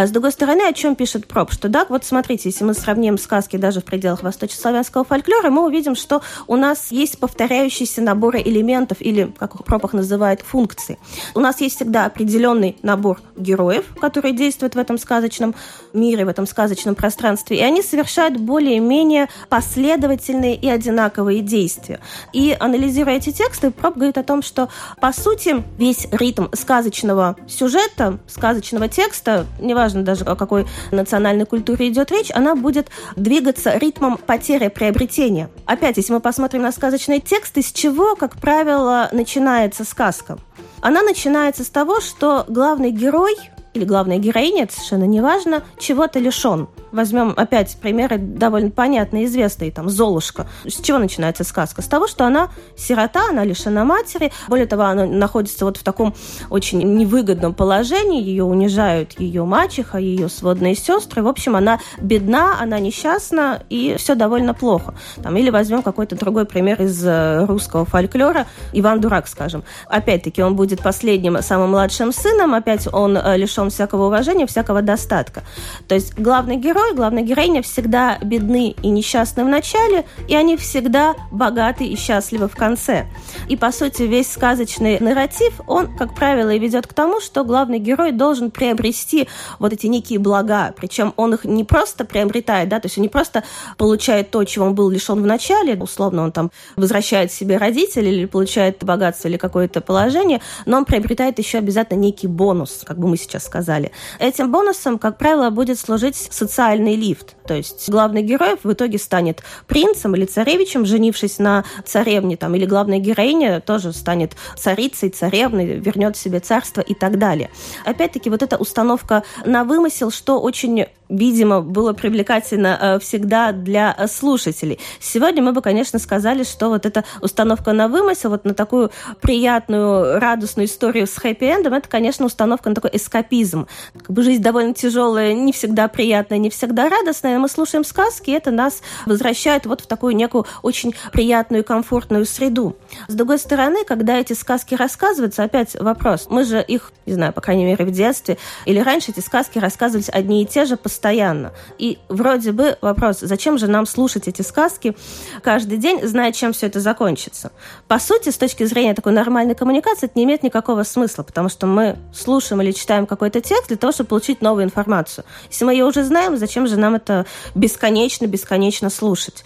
А 0.00 0.06
с 0.06 0.10
другой 0.12 0.32
стороны, 0.32 0.62
о 0.62 0.72
чем 0.72 0.96
пишет 0.96 1.26
Проб? 1.26 1.52
Что 1.52 1.68
да, 1.68 1.84
вот 1.86 2.06
смотрите, 2.06 2.48
если 2.48 2.64
мы 2.64 2.72
сравним 2.72 3.18
сказки 3.18 3.58
даже 3.58 3.82
в 3.82 3.84
пределах 3.84 4.22
восточнославянского 4.22 5.04
фольклора, 5.04 5.50
мы 5.50 5.66
увидим, 5.66 5.94
что 5.94 6.22
у 6.46 6.56
нас 6.56 6.90
есть 6.90 7.18
повторяющиеся 7.18 8.00
наборы 8.00 8.40
элементов 8.40 9.02
или, 9.02 9.30
как 9.38 9.62
Проб 9.62 9.84
их 9.84 9.92
называет, 9.92 10.40
функции. 10.40 10.98
У 11.34 11.40
нас 11.40 11.60
есть 11.60 11.76
всегда 11.76 12.06
определенный 12.06 12.78
набор 12.80 13.20
героев, 13.36 13.84
которые 14.00 14.32
действуют 14.32 14.74
в 14.74 14.78
этом 14.78 14.96
сказочном 14.96 15.54
мире, 15.92 16.24
в 16.24 16.28
этом 16.28 16.46
сказочном 16.46 16.94
пространстве, 16.94 17.58
и 17.58 17.62
они 17.62 17.82
совершают 17.82 18.38
более-менее 18.38 19.28
последовательные 19.50 20.56
и 20.56 20.66
одинаковые 20.66 21.42
действия. 21.42 22.00
И 22.32 22.56
анализируя 22.58 23.16
эти 23.16 23.32
тексты, 23.32 23.70
Проб 23.70 23.96
говорит 23.96 24.16
о 24.16 24.22
том, 24.22 24.40
что, 24.40 24.70
по 24.98 25.12
сути, 25.12 25.62
весь 25.76 26.08
ритм 26.10 26.46
сказочного 26.54 27.36
сюжета, 27.46 28.18
сказочного 28.26 28.88
текста, 28.88 29.44
неважно, 29.60 29.89
неважно 29.90 30.02
даже 30.02 30.24
о 30.24 30.36
какой 30.36 30.66
национальной 30.90 31.46
культуре 31.46 31.88
идет 31.88 32.10
речь, 32.10 32.30
она 32.32 32.54
будет 32.54 32.88
двигаться 33.16 33.76
ритмом 33.76 34.18
потери 34.18 34.68
приобретения. 34.68 35.50
Опять, 35.66 35.96
если 35.96 36.12
мы 36.12 36.20
посмотрим 36.20 36.62
на 36.62 36.72
сказочные 36.72 37.20
тексты, 37.20 37.62
с 37.62 37.72
чего, 37.72 38.16
как 38.16 38.36
правило, 38.36 39.08
начинается 39.12 39.84
сказка? 39.84 40.38
Она 40.80 41.02
начинается 41.02 41.64
с 41.64 41.68
того, 41.68 42.00
что 42.00 42.44
главный 42.48 42.90
герой 42.90 43.36
или 43.72 43.84
главная 43.84 44.18
героиня, 44.18 44.64
это 44.64 44.74
совершенно 44.74 45.04
неважно, 45.04 45.62
чего-то 45.78 46.18
лишен. 46.18 46.68
Возьмем 46.92 47.34
опять 47.36 47.76
примеры 47.80 48.18
довольно 48.18 48.70
понятные, 48.70 49.26
известные, 49.26 49.70
там, 49.70 49.88
Золушка. 49.88 50.48
С 50.64 50.80
чего 50.80 50.98
начинается 50.98 51.44
сказка? 51.44 51.82
С 51.82 51.86
того, 51.86 52.08
что 52.08 52.24
она 52.24 52.50
сирота, 52.76 53.28
она 53.28 53.44
лишена 53.44 53.84
матери. 53.84 54.32
Более 54.48 54.66
того, 54.66 54.82
она 54.82 55.06
находится 55.06 55.64
вот 55.64 55.76
в 55.76 55.84
таком 55.84 56.14
очень 56.48 56.78
невыгодном 56.78 57.54
положении. 57.54 58.22
Ее 58.22 58.42
унижают 58.42 59.20
ее 59.20 59.44
мачеха, 59.44 59.98
ее 59.98 60.28
сводные 60.28 60.74
сестры. 60.74 61.22
В 61.22 61.28
общем, 61.28 61.54
она 61.54 61.78
бедна, 62.00 62.56
она 62.60 62.80
несчастна, 62.80 63.62
и 63.70 63.94
все 63.96 64.16
довольно 64.16 64.52
плохо. 64.52 64.94
Там, 65.22 65.36
или 65.36 65.50
возьмем 65.50 65.82
какой-то 65.82 66.16
другой 66.16 66.44
пример 66.44 66.82
из 66.82 67.04
э, 67.04 67.44
русского 67.44 67.84
фольклора. 67.84 68.46
Иван 68.72 69.00
Дурак, 69.00 69.28
скажем. 69.28 69.62
Опять-таки, 69.86 70.42
он 70.42 70.56
будет 70.56 70.82
последним, 70.82 71.40
самым 71.42 71.70
младшим 71.70 72.12
сыном. 72.12 72.54
Опять 72.54 72.88
он 72.92 73.16
э, 73.16 73.38
лишен 73.60 73.70
всякого 73.70 74.06
уважения, 74.06 74.46
всякого 74.46 74.82
достатка. 74.82 75.42
То 75.88 75.94
есть 75.94 76.18
главный 76.18 76.56
герой 76.56 76.94
главная 76.94 77.22
героиня 77.22 77.62
всегда 77.62 78.18
бедны 78.22 78.74
и 78.82 78.88
несчастны 78.88 79.44
в 79.44 79.48
начале, 79.48 80.06
и 80.28 80.34
они 80.34 80.56
всегда 80.56 81.14
богаты 81.30 81.84
и 81.84 81.96
счастливы 81.96 82.48
в 82.48 82.56
конце. 82.56 83.06
И, 83.48 83.56
по 83.56 83.72
сути, 83.72 84.02
весь 84.02 84.30
сказочный 84.30 84.98
нарратив, 85.00 85.60
он, 85.66 85.96
как 85.96 86.14
правило, 86.14 86.50
и 86.50 86.58
ведет 86.58 86.86
к 86.86 86.94
тому, 86.94 87.20
что 87.20 87.44
главный 87.44 87.78
герой 87.78 88.12
должен 88.12 88.50
приобрести 88.50 89.28
вот 89.58 89.72
эти 89.72 89.86
некие 89.86 90.18
блага. 90.18 90.74
Причем 90.76 91.12
он 91.16 91.34
их 91.34 91.44
не 91.44 91.64
просто 91.64 92.04
приобретает, 92.04 92.68
да, 92.68 92.80
то 92.80 92.86
есть 92.86 92.98
он 92.98 93.02
не 93.02 93.08
просто 93.08 93.44
получает 93.76 94.30
то, 94.30 94.44
чего 94.44 94.66
он 94.66 94.74
был 94.74 94.90
лишен 94.90 95.22
в 95.22 95.26
начале, 95.26 95.74
условно, 95.74 96.22
он 96.22 96.32
там 96.32 96.50
возвращает 96.76 97.32
себе 97.32 97.56
родителей 97.56 98.12
или 98.12 98.26
получает 98.26 98.82
богатство 98.84 99.28
или 99.28 99.36
какое-то 99.36 99.80
положение, 99.80 100.40
но 100.66 100.78
он 100.78 100.84
приобретает 100.84 101.38
еще 101.38 101.58
обязательно 101.58 101.98
некий 101.98 102.26
бонус, 102.26 102.82
как 102.86 102.98
бы 102.98 103.08
мы 103.08 103.16
сейчас 103.16 103.48
сказали. 103.50 103.90
Этим 104.20 104.52
бонусом, 104.52 104.98
как 104.98 105.18
правило, 105.18 105.50
будет 105.50 105.78
служить 105.78 106.14
социальный 106.14 106.94
лифт. 106.94 107.34
То 107.46 107.54
есть 107.54 107.90
главный 107.90 108.22
герой 108.22 108.56
в 108.62 108.72
итоге 108.72 108.98
станет 108.98 109.42
принцем 109.66 110.14
или 110.14 110.24
царевичем, 110.24 110.86
женившись 110.86 111.40
на 111.40 111.64
царевне, 111.84 112.36
там, 112.36 112.54
или 112.54 112.64
главная 112.64 113.00
героиня 113.00 113.60
тоже 113.60 113.92
станет 113.92 114.36
царицей, 114.56 115.10
царевной, 115.10 115.80
вернет 115.80 116.16
себе 116.16 116.38
царство 116.38 116.80
и 116.80 116.94
так 116.94 117.18
далее. 117.18 117.50
Опять-таки, 117.84 118.30
вот 118.30 118.42
эта 118.42 118.56
установка 118.56 119.24
на 119.44 119.64
вымысел, 119.64 120.12
что 120.12 120.40
очень 120.40 120.86
видимо, 121.10 121.60
было 121.60 121.92
привлекательно 121.92 122.78
э, 122.80 122.98
всегда 123.00 123.52
для 123.52 123.94
э, 123.96 124.06
слушателей. 124.06 124.78
Сегодня 125.00 125.42
мы 125.42 125.52
бы, 125.52 125.60
конечно, 125.60 125.98
сказали, 125.98 126.44
что 126.44 126.68
вот 126.68 126.86
эта 126.86 127.04
установка 127.20 127.72
на 127.72 127.88
вымысел, 127.88 128.30
вот 128.30 128.44
на 128.44 128.54
такую 128.54 128.90
приятную, 129.20 130.20
радостную 130.20 130.66
историю 130.66 131.06
с 131.06 131.18
хэппи-эндом, 131.18 131.74
это, 131.74 131.88
конечно, 131.88 132.24
установка 132.24 132.68
на 132.68 132.74
такой 132.74 132.90
эскапизм. 132.94 133.66
Как 133.98 134.10
бы 134.10 134.22
жизнь 134.22 134.42
довольно 134.42 134.72
тяжелая, 134.72 135.34
не 135.34 135.52
всегда 135.52 135.88
приятная, 135.88 136.38
не 136.38 136.48
всегда 136.48 136.88
радостная. 136.88 137.38
Мы 137.38 137.48
слушаем 137.48 137.84
сказки, 137.84 138.30
и 138.30 138.34
это 138.34 138.50
нас 138.50 138.80
возвращает 139.06 139.66
вот 139.66 139.80
в 139.80 139.86
такую 139.86 140.14
некую 140.14 140.46
очень 140.62 140.94
приятную 141.12 141.62
и 141.62 141.66
комфортную 141.66 142.24
среду. 142.24 142.76
С 143.08 143.14
другой 143.14 143.38
стороны, 143.38 143.84
когда 143.84 144.18
эти 144.18 144.32
сказки 144.32 144.74
рассказываются, 144.74 145.42
опять 145.42 145.74
вопрос. 145.74 146.28
Мы 146.30 146.44
же 146.44 146.62
их, 146.62 146.92
не 147.06 147.14
знаю, 147.14 147.32
по 147.32 147.40
крайней 147.40 147.64
мере, 147.64 147.84
в 147.84 147.90
детстве 147.90 148.38
или 148.64 148.78
раньше 148.78 149.10
эти 149.10 149.20
сказки 149.20 149.58
рассказывались 149.58 150.08
одни 150.08 150.42
и 150.42 150.46
те 150.46 150.64
же 150.64 150.76
постоянно 150.76 150.99
постоянно. 151.00 151.52
И 151.78 151.98
вроде 152.10 152.52
бы 152.52 152.76
вопрос, 152.82 153.20
зачем 153.20 153.56
же 153.56 153.68
нам 153.68 153.86
слушать 153.86 154.28
эти 154.28 154.42
сказки 154.42 154.94
каждый 155.42 155.78
день, 155.78 156.06
зная, 156.06 156.30
чем 156.30 156.52
все 156.52 156.66
это 156.66 156.78
закончится? 156.80 157.52
По 157.88 157.98
сути, 157.98 158.28
с 158.28 158.36
точки 158.36 158.64
зрения 158.64 158.92
такой 158.92 159.12
нормальной 159.12 159.54
коммуникации, 159.54 160.06
это 160.06 160.18
не 160.18 160.24
имеет 160.24 160.42
никакого 160.42 160.82
смысла, 160.82 161.22
потому 161.22 161.48
что 161.48 161.66
мы 161.66 161.96
слушаем 162.14 162.60
или 162.60 162.72
читаем 162.72 163.06
какой-то 163.06 163.40
текст 163.40 163.68
для 163.68 163.78
того, 163.78 163.92
чтобы 163.94 164.08
получить 164.08 164.42
новую 164.42 164.64
информацию. 164.64 165.24
Если 165.50 165.64
мы 165.64 165.72
ее 165.72 165.86
уже 165.86 166.04
знаем, 166.04 166.36
зачем 166.36 166.66
же 166.66 166.76
нам 166.76 166.96
это 166.96 167.24
бесконечно-бесконечно 167.54 168.90
слушать? 168.90 169.44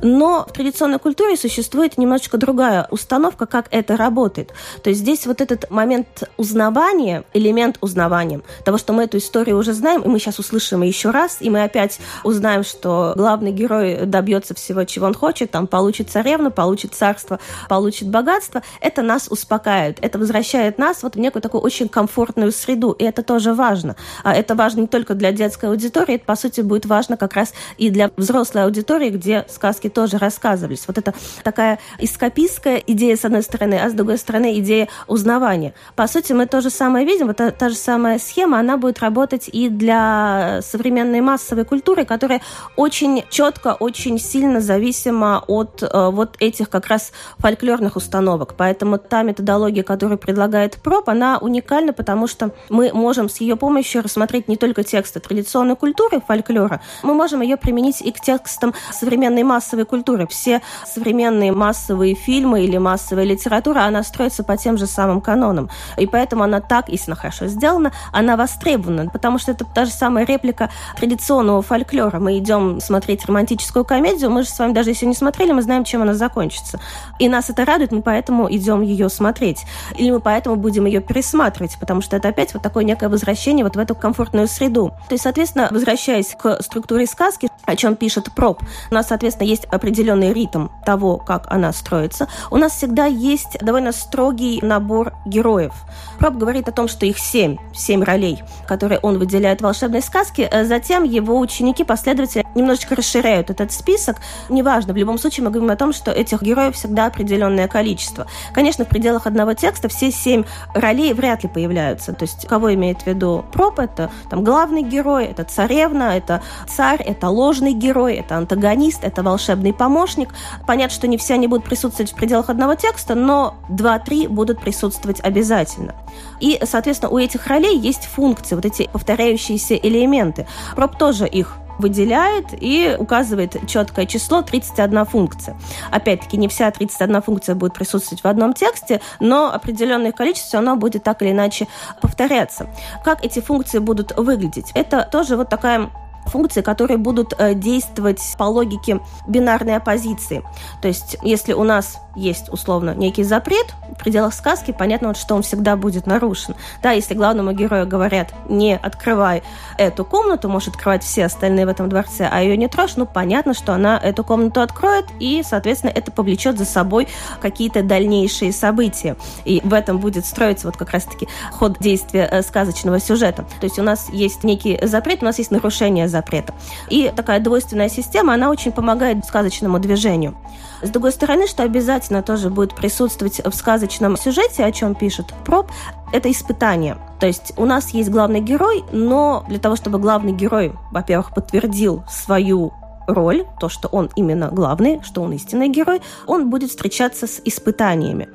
Но 0.00 0.46
в 0.48 0.52
традиционной 0.52 0.98
культуре 0.98 1.36
существует 1.36 1.98
немножечко 1.98 2.38
другая 2.38 2.88
установка, 2.90 3.44
как 3.44 3.66
это 3.70 3.98
работает. 3.98 4.54
То 4.82 4.88
есть 4.88 5.02
здесь 5.02 5.26
вот 5.26 5.42
этот 5.42 5.70
момент 5.70 6.22
узнавания, 6.38 7.24
элемент 7.34 7.76
узнавания, 7.82 8.40
того, 8.64 8.78
что 8.78 8.94
мы 8.94 9.02
эту 9.02 9.18
историю 9.18 9.58
уже 9.58 9.74
знаем, 9.74 10.00
и 10.00 10.08
мы 10.08 10.18
сейчас 10.18 10.38
услышим 10.38 10.82
ее 10.82 10.93
еще 10.94 11.10
раз, 11.10 11.38
и 11.40 11.50
мы 11.50 11.64
опять 11.64 11.98
узнаем, 12.22 12.64
что 12.64 13.12
главный 13.16 13.52
герой 13.52 14.06
добьется 14.06 14.54
всего, 14.54 14.84
чего 14.84 15.06
он 15.06 15.14
хочет, 15.14 15.50
там 15.50 15.66
получит 15.66 16.10
царевну, 16.10 16.50
получит 16.50 16.94
царство, 16.94 17.40
получит 17.68 18.08
богатство, 18.08 18.62
это 18.80 19.02
нас 19.02 19.26
успокаивает, 19.28 19.98
это 20.00 20.18
возвращает 20.18 20.78
нас 20.78 21.02
вот 21.02 21.16
в 21.16 21.18
некую 21.18 21.42
такую 21.42 21.62
очень 21.62 21.88
комфортную 21.88 22.52
среду, 22.52 22.92
и 22.92 23.04
это 23.04 23.22
тоже 23.22 23.54
важно. 23.54 23.96
А 24.22 24.34
это 24.34 24.54
важно 24.54 24.82
не 24.82 24.86
только 24.86 25.14
для 25.14 25.32
детской 25.32 25.68
аудитории, 25.68 26.14
это, 26.14 26.24
по 26.24 26.36
сути, 26.36 26.60
будет 26.60 26.86
важно 26.86 27.16
как 27.16 27.34
раз 27.34 27.52
и 27.76 27.90
для 27.90 28.10
взрослой 28.16 28.64
аудитории, 28.64 29.10
где 29.10 29.44
сказки 29.48 29.88
тоже 29.88 30.18
рассказывались. 30.18 30.84
Вот 30.86 30.98
это 30.98 31.12
такая 31.42 31.78
эскапистская 31.98 32.76
идея, 32.86 33.16
с 33.16 33.24
одной 33.24 33.42
стороны, 33.42 33.74
а 33.74 33.90
с 33.90 33.92
другой 33.92 34.18
стороны, 34.18 34.58
идея 34.60 34.88
узнавания. 35.08 35.74
По 35.96 36.06
сути, 36.06 36.32
мы 36.32 36.46
то 36.46 36.60
же 36.60 36.70
самое 36.70 37.04
видим, 37.04 37.26
вот 37.26 37.36
та, 37.36 37.50
та 37.50 37.68
же 37.68 37.74
самая 37.74 38.18
схема, 38.18 38.60
она 38.60 38.76
будет 38.76 39.00
работать 39.00 39.48
и 39.52 39.68
для 39.68 40.60
современных 40.62 40.83
современной 40.84 41.22
массовой 41.22 41.64
культуры, 41.64 42.04
которая 42.04 42.42
очень 42.76 43.24
четко, 43.30 43.72
очень 43.72 44.18
сильно 44.18 44.60
зависима 44.60 45.42
от 45.46 45.82
э, 45.82 46.10
вот 46.10 46.36
этих 46.40 46.68
как 46.68 46.88
раз 46.88 47.12
фольклорных 47.38 47.96
установок. 47.96 48.54
Поэтому 48.54 48.98
та 48.98 49.22
методология, 49.22 49.82
которую 49.82 50.18
предлагает 50.18 50.76
ПРОП, 50.82 51.08
она 51.08 51.38
уникальна, 51.38 51.94
потому 51.94 52.26
что 52.26 52.50
мы 52.68 52.92
можем 52.92 53.30
с 53.30 53.40
ее 53.40 53.56
помощью 53.56 54.02
рассмотреть 54.02 54.46
не 54.46 54.58
только 54.58 54.82
тексты 54.82 55.20
традиционной 55.20 55.74
культуры, 55.74 56.20
фольклора, 56.20 56.82
мы 57.02 57.14
можем 57.14 57.40
ее 57.40 57.56
применить 57.56 58.02
и 58.02 58.12
к 58.12 58.20
текстам 58.20 58.74
современной 58.92 59.42
массовой 59.42 59.86
культуры. 59.86 60.26
Все 60.26 60.60
современные 60.86 61.52
массовые 61.52 62.14
фильмы 62.14 62.64
или 62.64 62.76
массовая 62.76 63.24
литература, 63.24 63.84
она 63.84 64.02
строится 64.02 64.44
по 64.44 64.58
тем 64.58 64.76
же 64.76 64.86
самым 64.86 65.22
канонам. 65.22 65.70
И 65.96 66.06
поэтому 66.06 66.42
она 66.42 66.60
так, 66.60 66.90
если 66.90 67.12
она 67.12 67.16
хорошо 67.16 67.46
сделана, 67.46 67.90
она 68.12 68.36
востребована, 68.36 69.08
потому 69.10 69.38
что 69.38 69.52
это 69.52 69.64
та 69.64 69.86
же 69.86 69.90
самая 69.90 70.26
реплика 70.26 70.63
традиционного 70.96 71.62
фольклора. 71.62 72.18
Мы 72.18 72.38
идем 72.38 72.80
смотреть 72.80 73.26
романтическую 73.26 73.84
комедию, 73.84 74.30
мы 74.30 74.42
же 74.42 74.48
с 74.48 74.58
вами 74.58 74.72
даже 74.72 74.90
если 74.90 75.06
не 75.06 75.14
смотрели, 75.14 75.52
мы 75.52 75.62
знаем, 75.62 75.84
чем 75.84 76.02
она 76.02 76.14
закончится. 76.14 76.80
И 77.18 77.28
нас 77.28 77.50
это 77.50 77.64
радует, 77.64 77.92
мы 77.92 78.02
поэтому 78.02 78.52
идем 78.54 78.82
ее 78.82 79.08
смотреть. 79.08 79.64
Или 79.96 80.10
мы 80.10 80.20
поэтому 80.20 80.56
будем 80.56 80.86
ее 80.86 81.00
пересматривать, 81.00 81.76
потому 81.78 82.00
что 82.00 82.16
это 82.16 82.28
опять 82.28 82.54
вот 82.54 82.62
такое 82.62 82.84
некое 82.84 83.08
возвращение 83.08 83.64
вот 83.64 83.76
в 83.76 83.78
эту 83.78 83.94
комфортную 83.94 84.48
среду. 84.48 84.92
То 85.08 85.14
есть, 85.14 85.24
соответственно, 85.24 85.68
возвращаясь 85.70 86.34
к 86.38 86.62
структуре 86.62 87.06
сказки, 87.06 87.48
о 87.64 87.76
чем 87.76 87.96
пишет 87.96 88.32
Проб, 88.34 88.62
у 88.90 88.94
нас, 88.94 89.08
соответственно, 89.08 89.46
есть 89.46 89.64
определенный 89.64 90.32
ритм 90.32 90.68
того, 90.84 91.18
как 91.18 91.46
она 91.50 91.72
строится. 91.72 92.28
У 92.50 92.56
нас 92.56 92.72
всегда 92.72 93.06
есть 93.06 93.58
довольно 93.60 93.92
строгий 93.92 94.60
набор 94.62 95.14
героев. 95.24 95.72
Проб 96.18 96.36
говорит 96.36 96.68
о 96.68 96.72
том, 96.72 96.88
что 96.88 97.06
их 97.06 97.18
семь, 97.18 97.56
семь 97.74 98.02
ролей, 98.02 98.42
которые 98.66 98.98
он 99.00 99.18
выделяет 99.18 99.60
в 99.60 99.64
волшебной 99.64 100.02
сказке. 100.02 100.48
Затем 100.62 101.02
его 101.02 101.38
ученики, 101.38 101.84
последователи 101.84 102.46
немножечко 102.54 102.94
расширяют 102.94 103.50
этот 103.50 103.72
список. 103.72 104.18
Неважно, 104.48 104.92
в 104.92 104.96
любом 104.96 105.18
случае 105.18 105.44
мы 105.44 105.50
говорим 105.50 105.70
о 105.70 105.76
том, 105.76 105.92
что 105.92 106.10
этих 106.10 106.42
героев 106.42 106.76
всегда 106.76 107.06
определенное 107.06 107.68
количество. 107.68 108.26
Конечно, 108.52 108.84
в 108.84 108.88
пределах 108.88 109.26
одного 109.26 109.54
текста 109.54 109.88
все 109.88 110.10
семь 110.10 110.44
ролей 110.74 111.12
вряд 111.12 111.42
ли 111.42 111.48
появляются. 111.48 112.12
То 112.12 112.22
есть, 112.22 112.46
кого 112.46 112.72
имеет 112.74 113.02
в 113.02 113.06
виду 113.06 113.44
Проб, 113.52 113.78
это 113.78 114.10
там 114.30 114.44
главный 114.44 114.82
герой, 114.82 115.26
это 115.26 115.44
царевна, 115.44 116.16
это 116.16 116.42
царь, 116.68 117.02
это 117.02 117.28
ложный 117.28 117.72
герой, 117.72 118.14
это 118.14 118.36
антагонист, 118.36 119.04
это 119.04 119.22
волшебный 119.22 119.72
помощник. 119.72 120.30
Понятно, 120.66 120.94
что 120.94 121.08
не 121.08 121.18
все 121.18 121.34
они 121.34 121.46
будут 121.48 121.64
присутствовать 121.64 122.12
в 122.12 122.14
пределах 122.14 122.50
одного 122.50 122.74
текста, 122.74 123.14
но 123.14 123.56
два-три 123.68 124.28
будут 124.28 124.60
присутствовать 124.60 125.20
обязательно. 125.20 125.94
И, 126.40 126.60
соответственно, 126.64 127.10
у 127.10 127.18
этих 127.18 127.46
ролей 127.46 127.78
есть 127.78 128.06
функции, 128.06 128.54
вот 128.54 128.64
эти 128.64 128.88
повторяющиеся 128.92 129.74
элементы. 129.74 130.43
Проб 130.74 130.96
тоже 130.96 131.26
их 131.26 131.56
выделяет 131.78 132.46
и 132.52 132.96
указывает 132.98 133.56
четкое 133.66 134.06
число 134.06 134.42
31 134.42 135.04
функция. 135.06 135.56
Опять-таки, 135.90 136.36
не 136.36 136.48
вся 136.48 136.70
31 136.70 137.22
функция 137.22 137.54
будет 137.54 137.74
присутствовать 137.74 138.22
в 138.22 138.26
одном 138.26 138.52
тексте, 138.54 139.00
но 139.20 139.52
определенное 139.52 140.12
количество 140.12 140.60
оно 140.60 140.76
будет 140.76 141.02
так 141.02 141.22
или 141.22 141.32
иначе 141.32 141.66
повторяться. 142.00 142.68
Как 143.04 143.24
эти 143.24 143.40
функции 143.40 143.78
будут 143.78 144.16
выглядеть? 144.16 144.70
Это 144.74 145.08
тоже 145.10 145.36
вот 145.36 145.48
такая 145.48 145.90
функции, 146.26 146.62
которые 146.62 146.96
будут 146.96 147.34
э, 147.36 147.54
действовать 147.54 148.20
по 148.38 148.44
логике 148.44 149.00
бинарной 149.26 149.76
оппозиции. 149.76 150.42
То 150.80 150.88
есть, 150.88 151.18
если 151.22 151.52
у 151.52 151.64
нас 151.64 152.00
есть, 152.14 152.48
условно, 152.52 152.94
некий 152.94 153.24
запрет, 153.24 153.74
в 153.88 153.98
пределах 153.98 154.34
сказки 154.34 154.74
понятно, 154.76 155.14
что 155.14 155.34
он 155.34 155.42
всегда 155.42 155.76
будет 155.76 156.06
нарушен. 156.06 156.54
Да, 156.82 156.92
если 156.92 157.14
главному 157.14 157.52
герою 157.52 157.86
говорят, 157.86 158.32
не 158.48 158.76
открывай 158.76 159.42
эту 159.78 160.04
комнату, 160.04 160.48
можешь 160.48 160.68
открывать 160.68 161.02
все 161.02 161.24
остальные 161.24 161.66
в 161.66 161.68
этом 161.68 161.88
дворце, 161.88 162.28
а 162.30 162.42
ее 162.42 162.56
не 162.56 162.68
трожь, 162.68 162.96
ну, 162.96 163.06
понятно, 163.06 163.54
что 163.54 163.72
она 163.72 163.98
эту 163.98 164.24
комнату 164.24 164.60
откроет, 164.60 165.06
и, 165.20 165.42
соответственно, 165.44 165.92
это 165.94 166.10
повлечет 166.10 166.58
за 166.58 166.64
собой 166.64 167.08
какие-то 167.40 167.82
дальнейшие 167.82 168.52
события. 168.52 169.16
И 169.44 169.60
в 169.64 169.72
этом 169.72 169.98
будет 169.98 170.26
строиться 170.26 170.66
вот 170.66 170.76
как 170.76 170.90
раз-таки 170.90 171.28
ход 171.52 171.78
действия 171.78 172.28
э, 172.30 172.42
сказочного 172.42 173.00
сюжета. 173.00 173.44
То 173.60 173.64
есть 173.64 173.78
у 173.78 173.82
нас 173.82 174.08
есть 174.10 174.44
некий 174.44 174.78
запрет, 174.82 175.22
у 175.22 175.26
нас 175.26 175.38
есть 175.38 175.50
нарушение 175.50 176.08
запрета. 176.08 176.54
И 176.90 177.12
такая 177.14 177.40
двойственная 177.40 177.88
система, 177.88 178.34
она 178.34 178.50
очень 178.50 178.72
помогает 178.72 179.24
сказочному 179.24 179.78
движению. 179.78 180.34
С 180.82 180.90
другой 180.90 181.12
стороны, 181.12 181.46
что 181.46 181.62
обязательно 182.04 182.22
тоже 182.22 182.50
будет 182.50 182.74
присутствовать 182.74 183.40
в 183.44 183.52
сказочном 183.52 184.16
сюжете, 184.16 184.64
о 184.64 184.72
чем 184.72 184.94
пишет 184.94 185.32
Проб, 185.44 185.70
это 186.12 186.30
испытание. 186.30 186.96
То 187.18 187.26
есть 187.26 187.52
у 187.56 187.64
нас 187.64 187.90
есть 187.90 188.10
главный 188.10 188.40
герой, 188.40 188.84
но 188.92 189.44
для 189.48 189.58
того, 189.58 189.76
чтобы 189.76 189.98
главный 189.98 190.32
герой, 190.32 190.72
во-первых, 190.92 191.34
подтвердил 191.34 192.02
свою 192.10 192.72
роль, 193.06 193.44
то, 193.58 193.68
что 193.68 193.88
он 193.88 194.10
именно 194.16 194.48
главный, 194.48 195.00
что 195.02 195.22
он 195.22 195.32
истинный 195.32 195.68
герой, 195.68 196.00
он 196.26 196.50
будет 196.50 196.70
встречаться 196.70 197.26
с 197.26 197.40
испытаниями 197.44 198.28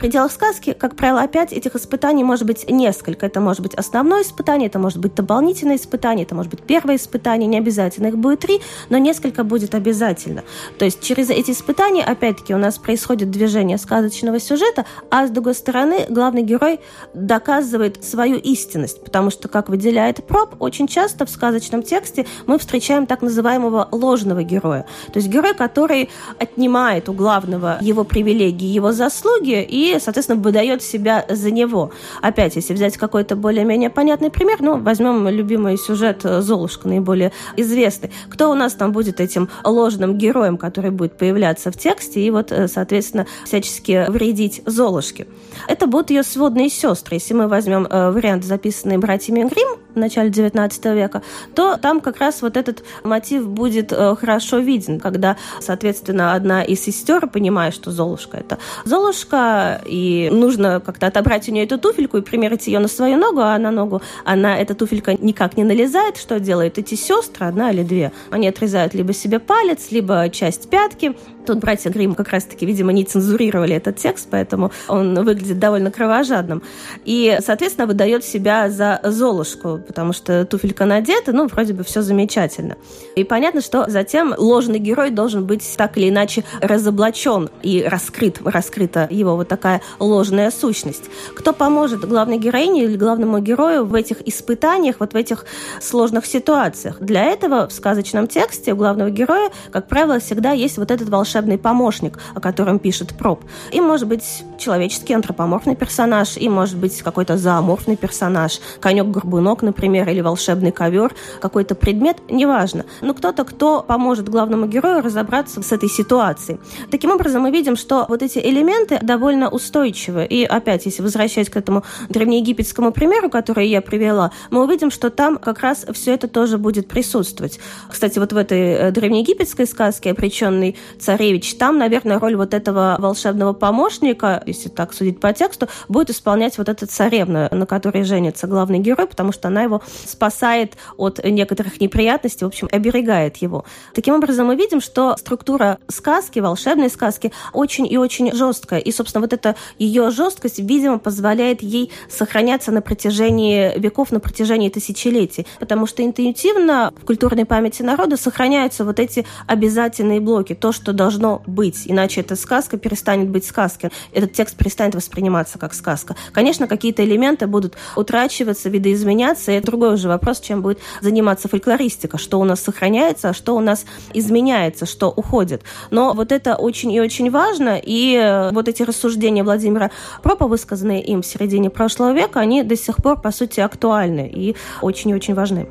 пределах 0.00 0.32
сказки, 0.32 0.72
как 0.72 0.96
правило, 0.96 1.20
опять 1.20 1.52
этих 1.52 1.76
испытаний 1.76 2.24
может 2.24 2.46
быть 2.46 2.68
несколько. 2.68 3.26
Это 3.26 3.40
может 3.40 3.60
быть 3.60 3.74
основное 3.74 4.22
испытание, 4.22 4.68
это 4.68 4.78
может 4.78 4.98
быть 4.98 5.14
дополнительное 5.14 5.76
испытание, 5.76 6.24
это 6.24 6.34
может 6.34 6.50
быть 6.50 6.62
первое 6.62 6.96
испытание, 6.96 7.46
не 7.46 7.58
обязательно 7.58 8.08
их 8.08 8.18
будет 8.18 8.40
три, 8.40 8.60
но 8.88 8.98
несколько 8.98 9.44
будет 9.44 9.74
обязательно. 9.74 10.42
То 10.78 10.86
есть 10.86 11.02
через 11.02 11.30
эти 11.30 11.50
испытания, 11.50 12.02
опять-таки, 12.02 12.54
у 12.54 12.58
нас 12.58 12.78
происходит 12.78 13.30
движение 13.30 13.76
сказочного 13.78 14.40
сюжета, 14.40 14.86
а 15.10 15.26
с 15.26 15.30
другой 15.30 15.54
стороны, 15.54 16.06
главный 16.08 16.42
герой 16.42 16.80
доказывает 17.12 18.02
свою 18.02 18.36
истинность, 18.36 19.04
потому 19.04 19.30
что, 19.30 19.48
как 19.48 19.68
выделяет 19.68 20.24
проб, 20.26 20.56
очень 20.60 20.86
часто 20.86 21.26
в 21.26 21.30
сказочном 21.30 21.82
тексте 21.82 22.26
мы 22.46 22.58
встречаем 22.58 23.06
так 23.06 23.20
называемого 23.20 23.88
ложного 23.92 24.42
героя. 24.42 24.86
То 25.12 25.18
есть 25.18 25.28
герой, 25.28 25.54
который 25.54 26.08
отнимает 26.38 27.08
у 27.10 27.12
главного 27.12 27.78
его 27.82 28.04
привилегии, 28.04 28.66
его 28.66 28.92
заслуги 28.92 29.62
и 29.62 29.89
соответственно, 29.98 30.40
выдает 30.40 30.82
себя 30.82 31.24
за 31.28 31.50
него. 31.50 31.92
Опять, 32.22 32.56
если 32.56 32.74
взять 32.74 32.96
какой-то 32.96 33.36
более-менее 33.36 33.90
понятный 33.90 34.30
пример, 34.30 34.58
ну, 34.60 34.78
возьмем 34.78 35.28
любимый 35.28 35.76
сюжет 35.76 36.22
Золушка, 36.22 36.88
наиболее 36.88 37.32
известный. 37.56 38.10
Кто 38.28 38.50
у 38.50 38.54
нас 38.54 38.74
там 38.74 38.92
будет 38.92 39.20
этим 39.20 39.48
ложным 39.64 40.18
героем, 40.18 40.56
который 40.56 40.90
будет 40.90 41.16
появляться 41.16 41.70
в 41.70 41.76
тексте 41.76 42.20
и 42.20 42.30
вот, 42.30 42.52
э, 42.52 42.68
соответственно, 42.68 43.26
всячески 43.44 44.10
вредить 44.10 44.62
Золушке? 44.66 45.26
Это 45.68 45.86
будут 45.86 46.10
ее 46.10 46.22
сводные 46.22 46.68
сестры. 46.68 47.16
Если 47.16 47.34
мы 47.34 47.48
возьмем 47.48 47.86
э, 47.86 48.10
вариант, 48.10 48.44
записанный 48.44 48.98
братьями 48.98 49.48
Грим 49.48 49.78
в 49.94 49.98
начале 49.98 50.30
XIX 50.30 50.94
века, 50.94 51.22
то 51.54 51.76
там 51.76 52.00
как 52.00 52.18
раз 52.18 52.42
вот 52.42 52.56
этот 52.56 52.84
мотив 53.04 53.48
будет 53.48 53.92
э, 53.92 54.16
хорошо 54.16 54.58
виден, 54.58 55.00
когда, 55.00 55.36
соответственно, 55.60 56.34
одна 56.34 56.62
из 56.62 56.82
сестер, 56.82 57.26
понимая, 57.26 57.70
что 57.70 57.90
Золушка 57.90 58.38
это 58.38 58.58
Золушка, 58.84 59.80
и 59.86 60.28
нужно 60.32 60.80
как-то 60.80 61.06
отобрать 61.06 61.48
у 61.48 61.52
нее 61.52 61.64
эту 61.64 61.78
туфельку 61.78 62.18
и 62.18 62.22
примерить 62.22 62.66
ее 62.66 62.78
на 62.78 62.88
свою 62.88 63.16
ногу, 63.16 63.40
а 63.40 63.58
на 63.58 63.70
ногу 63.70 64.02
она, 64.24 64.56
эта 64.56 64.74
туфелька 64.74 65.14
никак 65.14 65.56
не 65.56 65.64
налезает. 65.64 66.16
Что 66.16 66.40
делают 66.40 66.78
эти 66.78 66.94
сестры, 66.94 67.46
одна 67.46 67.70
или 67.70 67.82
две? 67.82 68.12
Они 68.30 68.48
отрезают 68.48 68.94
либо 68.94 69.12
себе 69.12 69.38
палец, 69.38 69.90
либо 69.90 70.28
часть 70.30 70.68
пятки, 70.70 71.16
Тут 71.46 71.58
братья 71.58 71.90
Грим 71.90 72.14
как 72.14 72.28
раз-таки, 72.28 72.66
видимо, 72.66 72.92
не 72.92 73.04
цензурировали 73.04 73.74
этот 73.74 73.96
текст, 73.96 74.28
поэтому 74.30 74.72
он 74.88 75.14
выглядит 75.24 75.58
довольно 75.58 75.90
кровожадным. 75.90 76.62
И, 77.04 77.38
соответственно, 77.40 77.86
выдает 77.86 78.24
себя 78.24 78.68
за 78.68 79.00
Золушку, 79.02 79.80
потому 79.86 80.12
что 80.12 80.44
туфелька 80.44 80.84
надета, 80.84 81.32
ну, 81.32 81.46
вроде 81.46 81.72
бы 81.72 81.82
все 81.82 82.02
замечательно. 82.02 82.76
И 83.16 83.24
понятно, 83.24 83.62
что 83.62 83.88
затем 83.88 84.34
ложный 84.36 84.78
герой 84.78 85.10
должен 85.10 85.46
быть 85.46 85.64
так 85.76 85.96
или 85.96 86.10
иначе 86.10 86.44
разоблачен 86.60 87.48
и 87.62 87.84
раскрыт, 87.84 88.40
раскрыта 88.44 89.08
его 89.10 89.34
вот 89.36 89.48
такая 89.48 89.80
ложная 89.98 90.50
сущность. 90.50 91.04
Кто 91.34 91.52
поможет 91.52 92.00
главной 92.00 92.38
героине 92.38 92.84
или 92.84 92.96
главному 92.96 93.38
герою 93.38 93.86
в 93.86 93.94
этих 93.94 94.20
испытаниях, 94.28 94.96
вот 94.98 95.14
в 95.14 95.16
этих 95.16 95.46
сложных 95.80 96.26
ситуациях? 96.26 96.98
Для 97.00 97.24
этого 97.24 97.66
в 97.66 97.72
сказочном 97.72 98.28
тексте 98.28 98.74
у 98.74 98.76
главного 98.76 99.10
героя, 99.10 99.50
как 99.72 99.88
правило, 99.88 100.20
всегда 100.20 100.52
есть 100.52 100.76
вот 100.76 100.90
этот 100.90 101.08
волшебный 101.08 101.29
волшебный 101.30 101.58
помощник, 101.58 102.18
о 102.34 102.40
котором 102.40 102.80
пишет 102.80 103.14
Проб. 103.14 103.44
И 103.70 103.80
может 103.80 104.08
быть 104.08 104.44
человеческий 104.58 105.14
антропоморфный 105.14 105.76
персонаж, 105.76 106.36
и 106.36 106.48
может 106.48 106.76
быть 106.76 107.02
какой-то 107.02 107.36
зооморфный 107.36 107.96
персонаж, 107.96 108.60
конек-горбунок, 108.80 109.62
например, 109.62 110.08
или 110.08 110.20
волшебный 110.20 110.72
ковер, 110.72 111.14
какой-то 111.40 111.76
предмет, 111.76 112.16
неважно. 112.28 112.84
Но 113.00 113.14
кто-то, 113.14 113.44
кто 113.44 113.82
поможет 113.82 114.28
главному 114.28 114.66
герою 114.66 115.02
разобраться 115.02 115.62
с 115.62 115.70
этой 115.70 115.88
ситуацией. 115.88 116.58
Таким 116.90 117.12
образом, 117.12 117.42
мы 117.42 117.52
видим, 117.52 117.76
что 117.76 118.06
вот 118.08 118.22
эти 118.22 118.38
элементы 118.38 118.98
довольно 119.00 119.48
устойчивы. 119.48 120.26
И 120.26 120.44
опять, 120.44 120.86
если 120.86 121.02
возвращаясь 121.02 121.48
к 121.48 121.56
этому 121.56 121.84
древнеегипетскому 122.08 122.90
примеру, 122.90 123.30
который 123.30 123.68
я 123.68 123.80
привела, 123.80 124.32
мы 124.50 124.64
увидим, 124.64 124.90
что 124.90 125.10
там 125.10 125.38
как 125.38 125.60
раз 125.60 125.86
все 125.92 126.14
это 126.14 126.26
тоже 126.26 126.58
будет 126.58 126.88
присутствовать. 126.88 127.60
Кстати, 127.88 128.18
вот 128.18 128.32
в 128.32 128.36
этой 128.36 128.58
э, 128.58 128.90
древнеегипетской 128.90 129.66
сказке 129.66 130.10
«Обреченный 130.10 130.76
царь 130.98 131.19
Царевич. 131.20 131.54
Там, 131.56 131.76
наверное, 131.76 132.18
роль 132.18 132.34
вот 132.34 132.54
этого 132.54 132.96
волшебного 132.98 133.52
помощника, 133.52 134.42
если 134.46 134.70
так 134.70 134.94
судить 134.94 135.20
по 135.20 135.34
тексту, 135.34 135.68
будет 135.86 136.08
исполнять 136.08 136.56
вот 136.56 136.70
эта 136.70 136.86
царевна, 136.86 137.46
на 137.52 137.66
которой 137.66 138.04
женится 138.04 138.46
главный 138.46 138.78
герой, 138.78 139.06
потому 139.06 139.30
что 139.30 139.48
она 139.48 139.62
его 139.62 139.82
спасает 140.06 140.78
от 140.96 141.22
некоторых 141.22 141.78
неприятностей, 141.78 142.46
в 142.46 142.48
общем, 142.48 142.70
оберегает 142.72 143.36
его. 143.36 143.66
Таким 143.94 144.14
образом, 144.14 144.46
мы 144.46 144.56
видим, 144.56 144.80
что 144.80 145.14
структура 145.18 145.76
сказки, 145.88 146.38
волшебной 146.38 146.88
сказки, 146.88 147.32
очень 147.52 147.86
и 147.86 147.98
очень 147.98 148.34
жесткая. 148.34 148.80
И, 148.80 148.90
собственно, 148.90 149.20
вот 149.20 149.34
эта 149.34 149.56
ее 149.78 150.10
жесткость, 150.10 150.58
видимо, 150.58 150.98
позволяет 150.98 151.62
ей 151.62 151.92
сохраняться 152.08 152.72
на 152.72 152.80
протяжении 152.80 153.78
веков, 153.78 154.10
на 154.10 154.20
протяжении 154.20 154.70
тысячелетий. 154.70 155.46
Потому 155.58 155.86
что 155.86 156.02
интуитивно 156.02 156.94
в 156.98 157.04
культурной 157.04 157.44
памяти 157.44 157.82
народа 157.82 158.16
сохраняются 158.16 158.86
вот 158.86 158.98
эти 158.98 159.26
обязательные 159.46 160.20
блоки. 160.20 160.54
То, 160.54 160.72
что 160.72 160.94
должно 160.94 161.09
должно 161.10 161.42
быть, 161.46 161.82
иначе 161.86 162.20
эта 162.20 162.36
сказка 162.36 162.76
перестанет 162.76 163.28
быть 163.28 163.44
сказкой, 163.44 163.90
этот 164.12 164.32
текст 164.32 164.56
перестанет 164.56 164.94
восприниматься 164.94 165.58
как 165.58 165.74
сказка. 165.74 166.14
Конечно, 166.32 166.68
какие-то 166.68 167.04
элементы 167.04 167.48
будут 167.48 167.74
утрачиваться, 167.96 168.68
видоизменяться, 168.68 169.50
и 169.50 169.56
это 169.56 169.66
другой 169.66 169.94
уже 169.94 170.08
вопрос, 170.08 170.38
чем 170.38 170.62
будет 170.62 170.78
заниматься 171.00 171.48
фольклористика, 171.48 172.16
что 172.16 172.38
у 172.38 172.44
нас 172.44 172.60
сохраняется, 172.60 173.30
а 173.30 173.34
что 173.34 173.56
у 173.56 173.60
нас 173.60 173.86
изменяется, 174.14 174.86
что 174.86 175.10
уходит. 175.10 175.62
Но 175.90 176.12
вот 176.14 176.30
это 176.30 176.54
очень 176.54 176.92
и 176.92 177.00
очень 177.00 177.30
важно, 177.30 177.80
и 177.82 178.14
э, 178.14 178.52
вот 178.52 178.68
эти 178.68 178.84
рассуждения 178.84 179.42
Владимира 179.42 179.90
Пропа, 180.22 180.46
высказанные 180.46 181.02
им 181.02 181.22
в 181.22 181.26
середине 181.26 181.70
прошлого 181.70 182.12
века, 182.12 182.38
они 182.38 182.62
до 182.62 182.76
сих 182.76 182.96
пор, 182.96 183.20
по 183.20 183.32
сути, 183.32 183.58
актуальны 183.58 184.30
и 184.32 184.54
очень 184.80 185.10
и 185.10 185.14
очень 185.14 185.34
важны. 185.34 185.66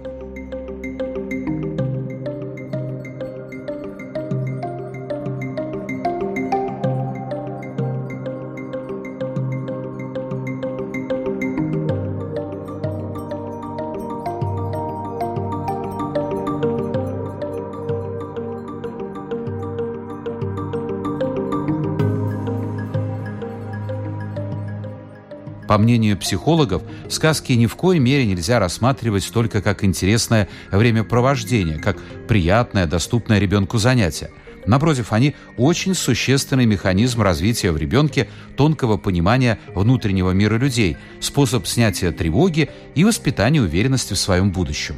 По 25.69 25.77
мнению 25.77 26.17
психологов, 26.17 26.81
сказки 27.09 27.53
ни 27.53 27.67
в 27.67 27.75
коей 27.75 27.99
мере 27.99 28.25
нельзя 28.25 28.57
рассматривать 28.57 29.29
только 29.31 29.61
как 29.61 29.83
интересное 29.83 30.49
времяпровождение, 30.71 31.77
как 31.77 31.95
приятное, 32.27 32.87
доступное 32.87 33.37
ребенку 33.37 33.77
занятие. 33.77 34.31
Напротив, 34.65 35.13
они 35.13 35.35
очень 35.57 35.93
существенный 35.93 36.65
механизм 36.65 37.21
развития 37.21 37.71
в 37.71 37.77
ребенке 37.77 38.27
тонкого 38.57 38.97
понимания 38.97 39.59
внутреннего 39.75 40.31
мира 40.31 40.57
людей, 40.57 40.97
способ 41.19 41.67
снятия 41.67 42.11
тревоги 42.11 42.71
и 42.95 43.03
воспитания 43.03 43.61
уверенности 43.61 44.15
в 44.15 44.19
своем 44.19 44.51
будущем. 44.51 44.95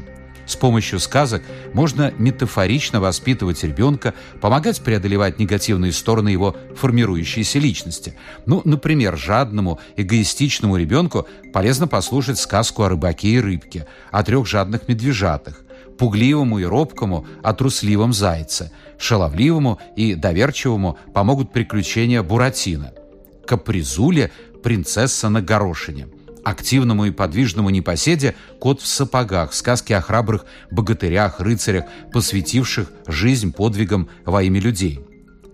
С 0.52 0.58
помощью 0.58 1.00
сказок 1.00 1.44
можно 1.72 2.14
метафорично 2.18 3.00
воспитывать 3.00 3.64
ребенка, 3.64 4.14
помогать 4.42 4.82
преодолевать 4.82 5.40
негативные 5.40 5.94
стороны 5.94 6.28
его 6.28 6.58
формирующейся 6.76 7.58
личности. 7.58 8.16
Ну, 8.46 8.62
например, 8.66 9.16
жадному, 9.16 9.80
эгоистичному 9.96 10.76
ребенку 10.76 11.26
полезно 11.54 11.88
послушать 11.88 12.38
сказку 12.38 12.84
о 12.84 12.90
рыбаке 12.90 13.30
и 13.30 13.40
рыбке, 13.40 13.88
о 14.12 14.24
трех 14.24 14.46
жадных 14.46 14.90
медвежатах. 14.90 15.64
пугливому 15.98 16.60
и 16.60 16.66
робкому 16.66 17.26
о 17.44 17.54
трусливом 17.54 18.12
зайце, 18.12 18.72
шаловливому 18.98 19.80
и 19.96 20.16
доверчивому 20.16 20.98
помогут 21.14 21.54
приключения 21.54 22.24
Буратино, 22.24 22.92
капризуле– 23.46 24.32
принцесса 24.64 25.30
на 25.30 25.42
горошине– 25.42 26.08
активному 26.44 27.06
и 27.06 27.12
подвижному 27.12 27.70
непоседе 27.70 28.36
«Кот 28.60 28.82
в 28.82 28.88
сапогах», 28.88 29.54
сказки 29.54 29.94
о 29.94 30.02
храбрых 30.02 30.46
богатырях, 30.70 31.40
рыцарях, 31.40 31.86
посвятивших 32.12 32.92
жизнь 33.08 33.54
подвигам 33.54 34.10
во 34.26 34.44
имя 34.44 34.60
людей. 34.60 35.00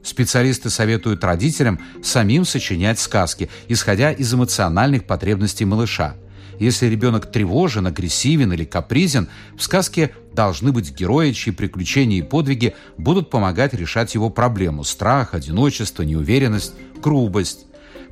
Специалисты 0.04 0.69
советуют 0.69 1.23
родителям 1.23 1.80
самим 2.02 2.45
сочинять 2.45 3.00
сказки, 3.00 3.50
исходя 3.67 4.12
из 4.12 4.34
эмоциональных 4.34 5.04
потребностей 5.04 5.65
малыша. 5.65 6.15
Если 6.60 6.88
ребенок 6.88 7.32
тревожен, 7.32 7.86
агрессивен 7.86 8.52
или 8.54 8.63
капризен, 8.63 9.28
в 9.58 9.62
сказке 9.62 10.12
должны 10.34 10.71
быть 10.71 10.91
герои, 10.91 11.32
чьи 11.32 11.54
приключения 11.54 12.19
и 12.19 12.23
подвиги 12.23 12.73
будут 12.97 13.30
помогать 13.30 13.73
решать 13.73 14.15
его 14.15 14.30
проблему– 14.30 14.84
страх, 14.86 15.34
одиночество, 15.34 16.04
неуверенность, 16.04 16.73
грубость. 17.02 17.65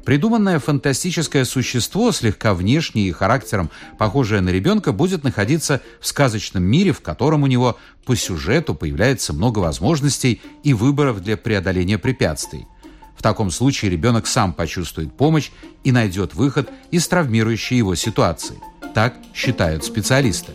Придуманное 0.06 0.60
фантастическое 0.60 1.46
существо, 1.46 2.12
слегка 2.12 2.54
внешне 2.54 3.08
и 3.08 3.12
характером 3.12 3.72
похожее 3.98 4.40
на 4.40 4.50
ребенка, 4.50 4.92
будет 4.92 5.24
находиться 5.24 5.82
в 6.00 6.06
сказочном 6.06 6.64
мире, 6.64 6.92
в 6.92 7.02
котором 7.02 7.42
у 7.42 7.48
него 7.48 7.80
по 8.06 8.16
сюжету 8.16 8.76
появляется 8.76 9.34
много 9.34 9.60
возможностей 9.60 10.42
и 10.64 10.76
выборов 10.76 11.24
для 11.24 11.38
преодоления 11.38 11.98
препятствий. 11.98 12.68
В 13.18 13.24
таком 13.24 13.50
случае 13.50 13.90
ребенок 13.90 14.28
сам 14.28 14.54
почувствует 14.54 15.12
помощь 15.12 15.50
и 15.84 15.92
найдет 15.92 16.36
выход 16.36 16.70
из 16.92 17.08
травмирующей 17.08 17.78
его 17.78 17.96
ситуации. 17.96 18.60
Так 18.94 19.16
считают 19.34 19.84
специалисты. 19.84 20.52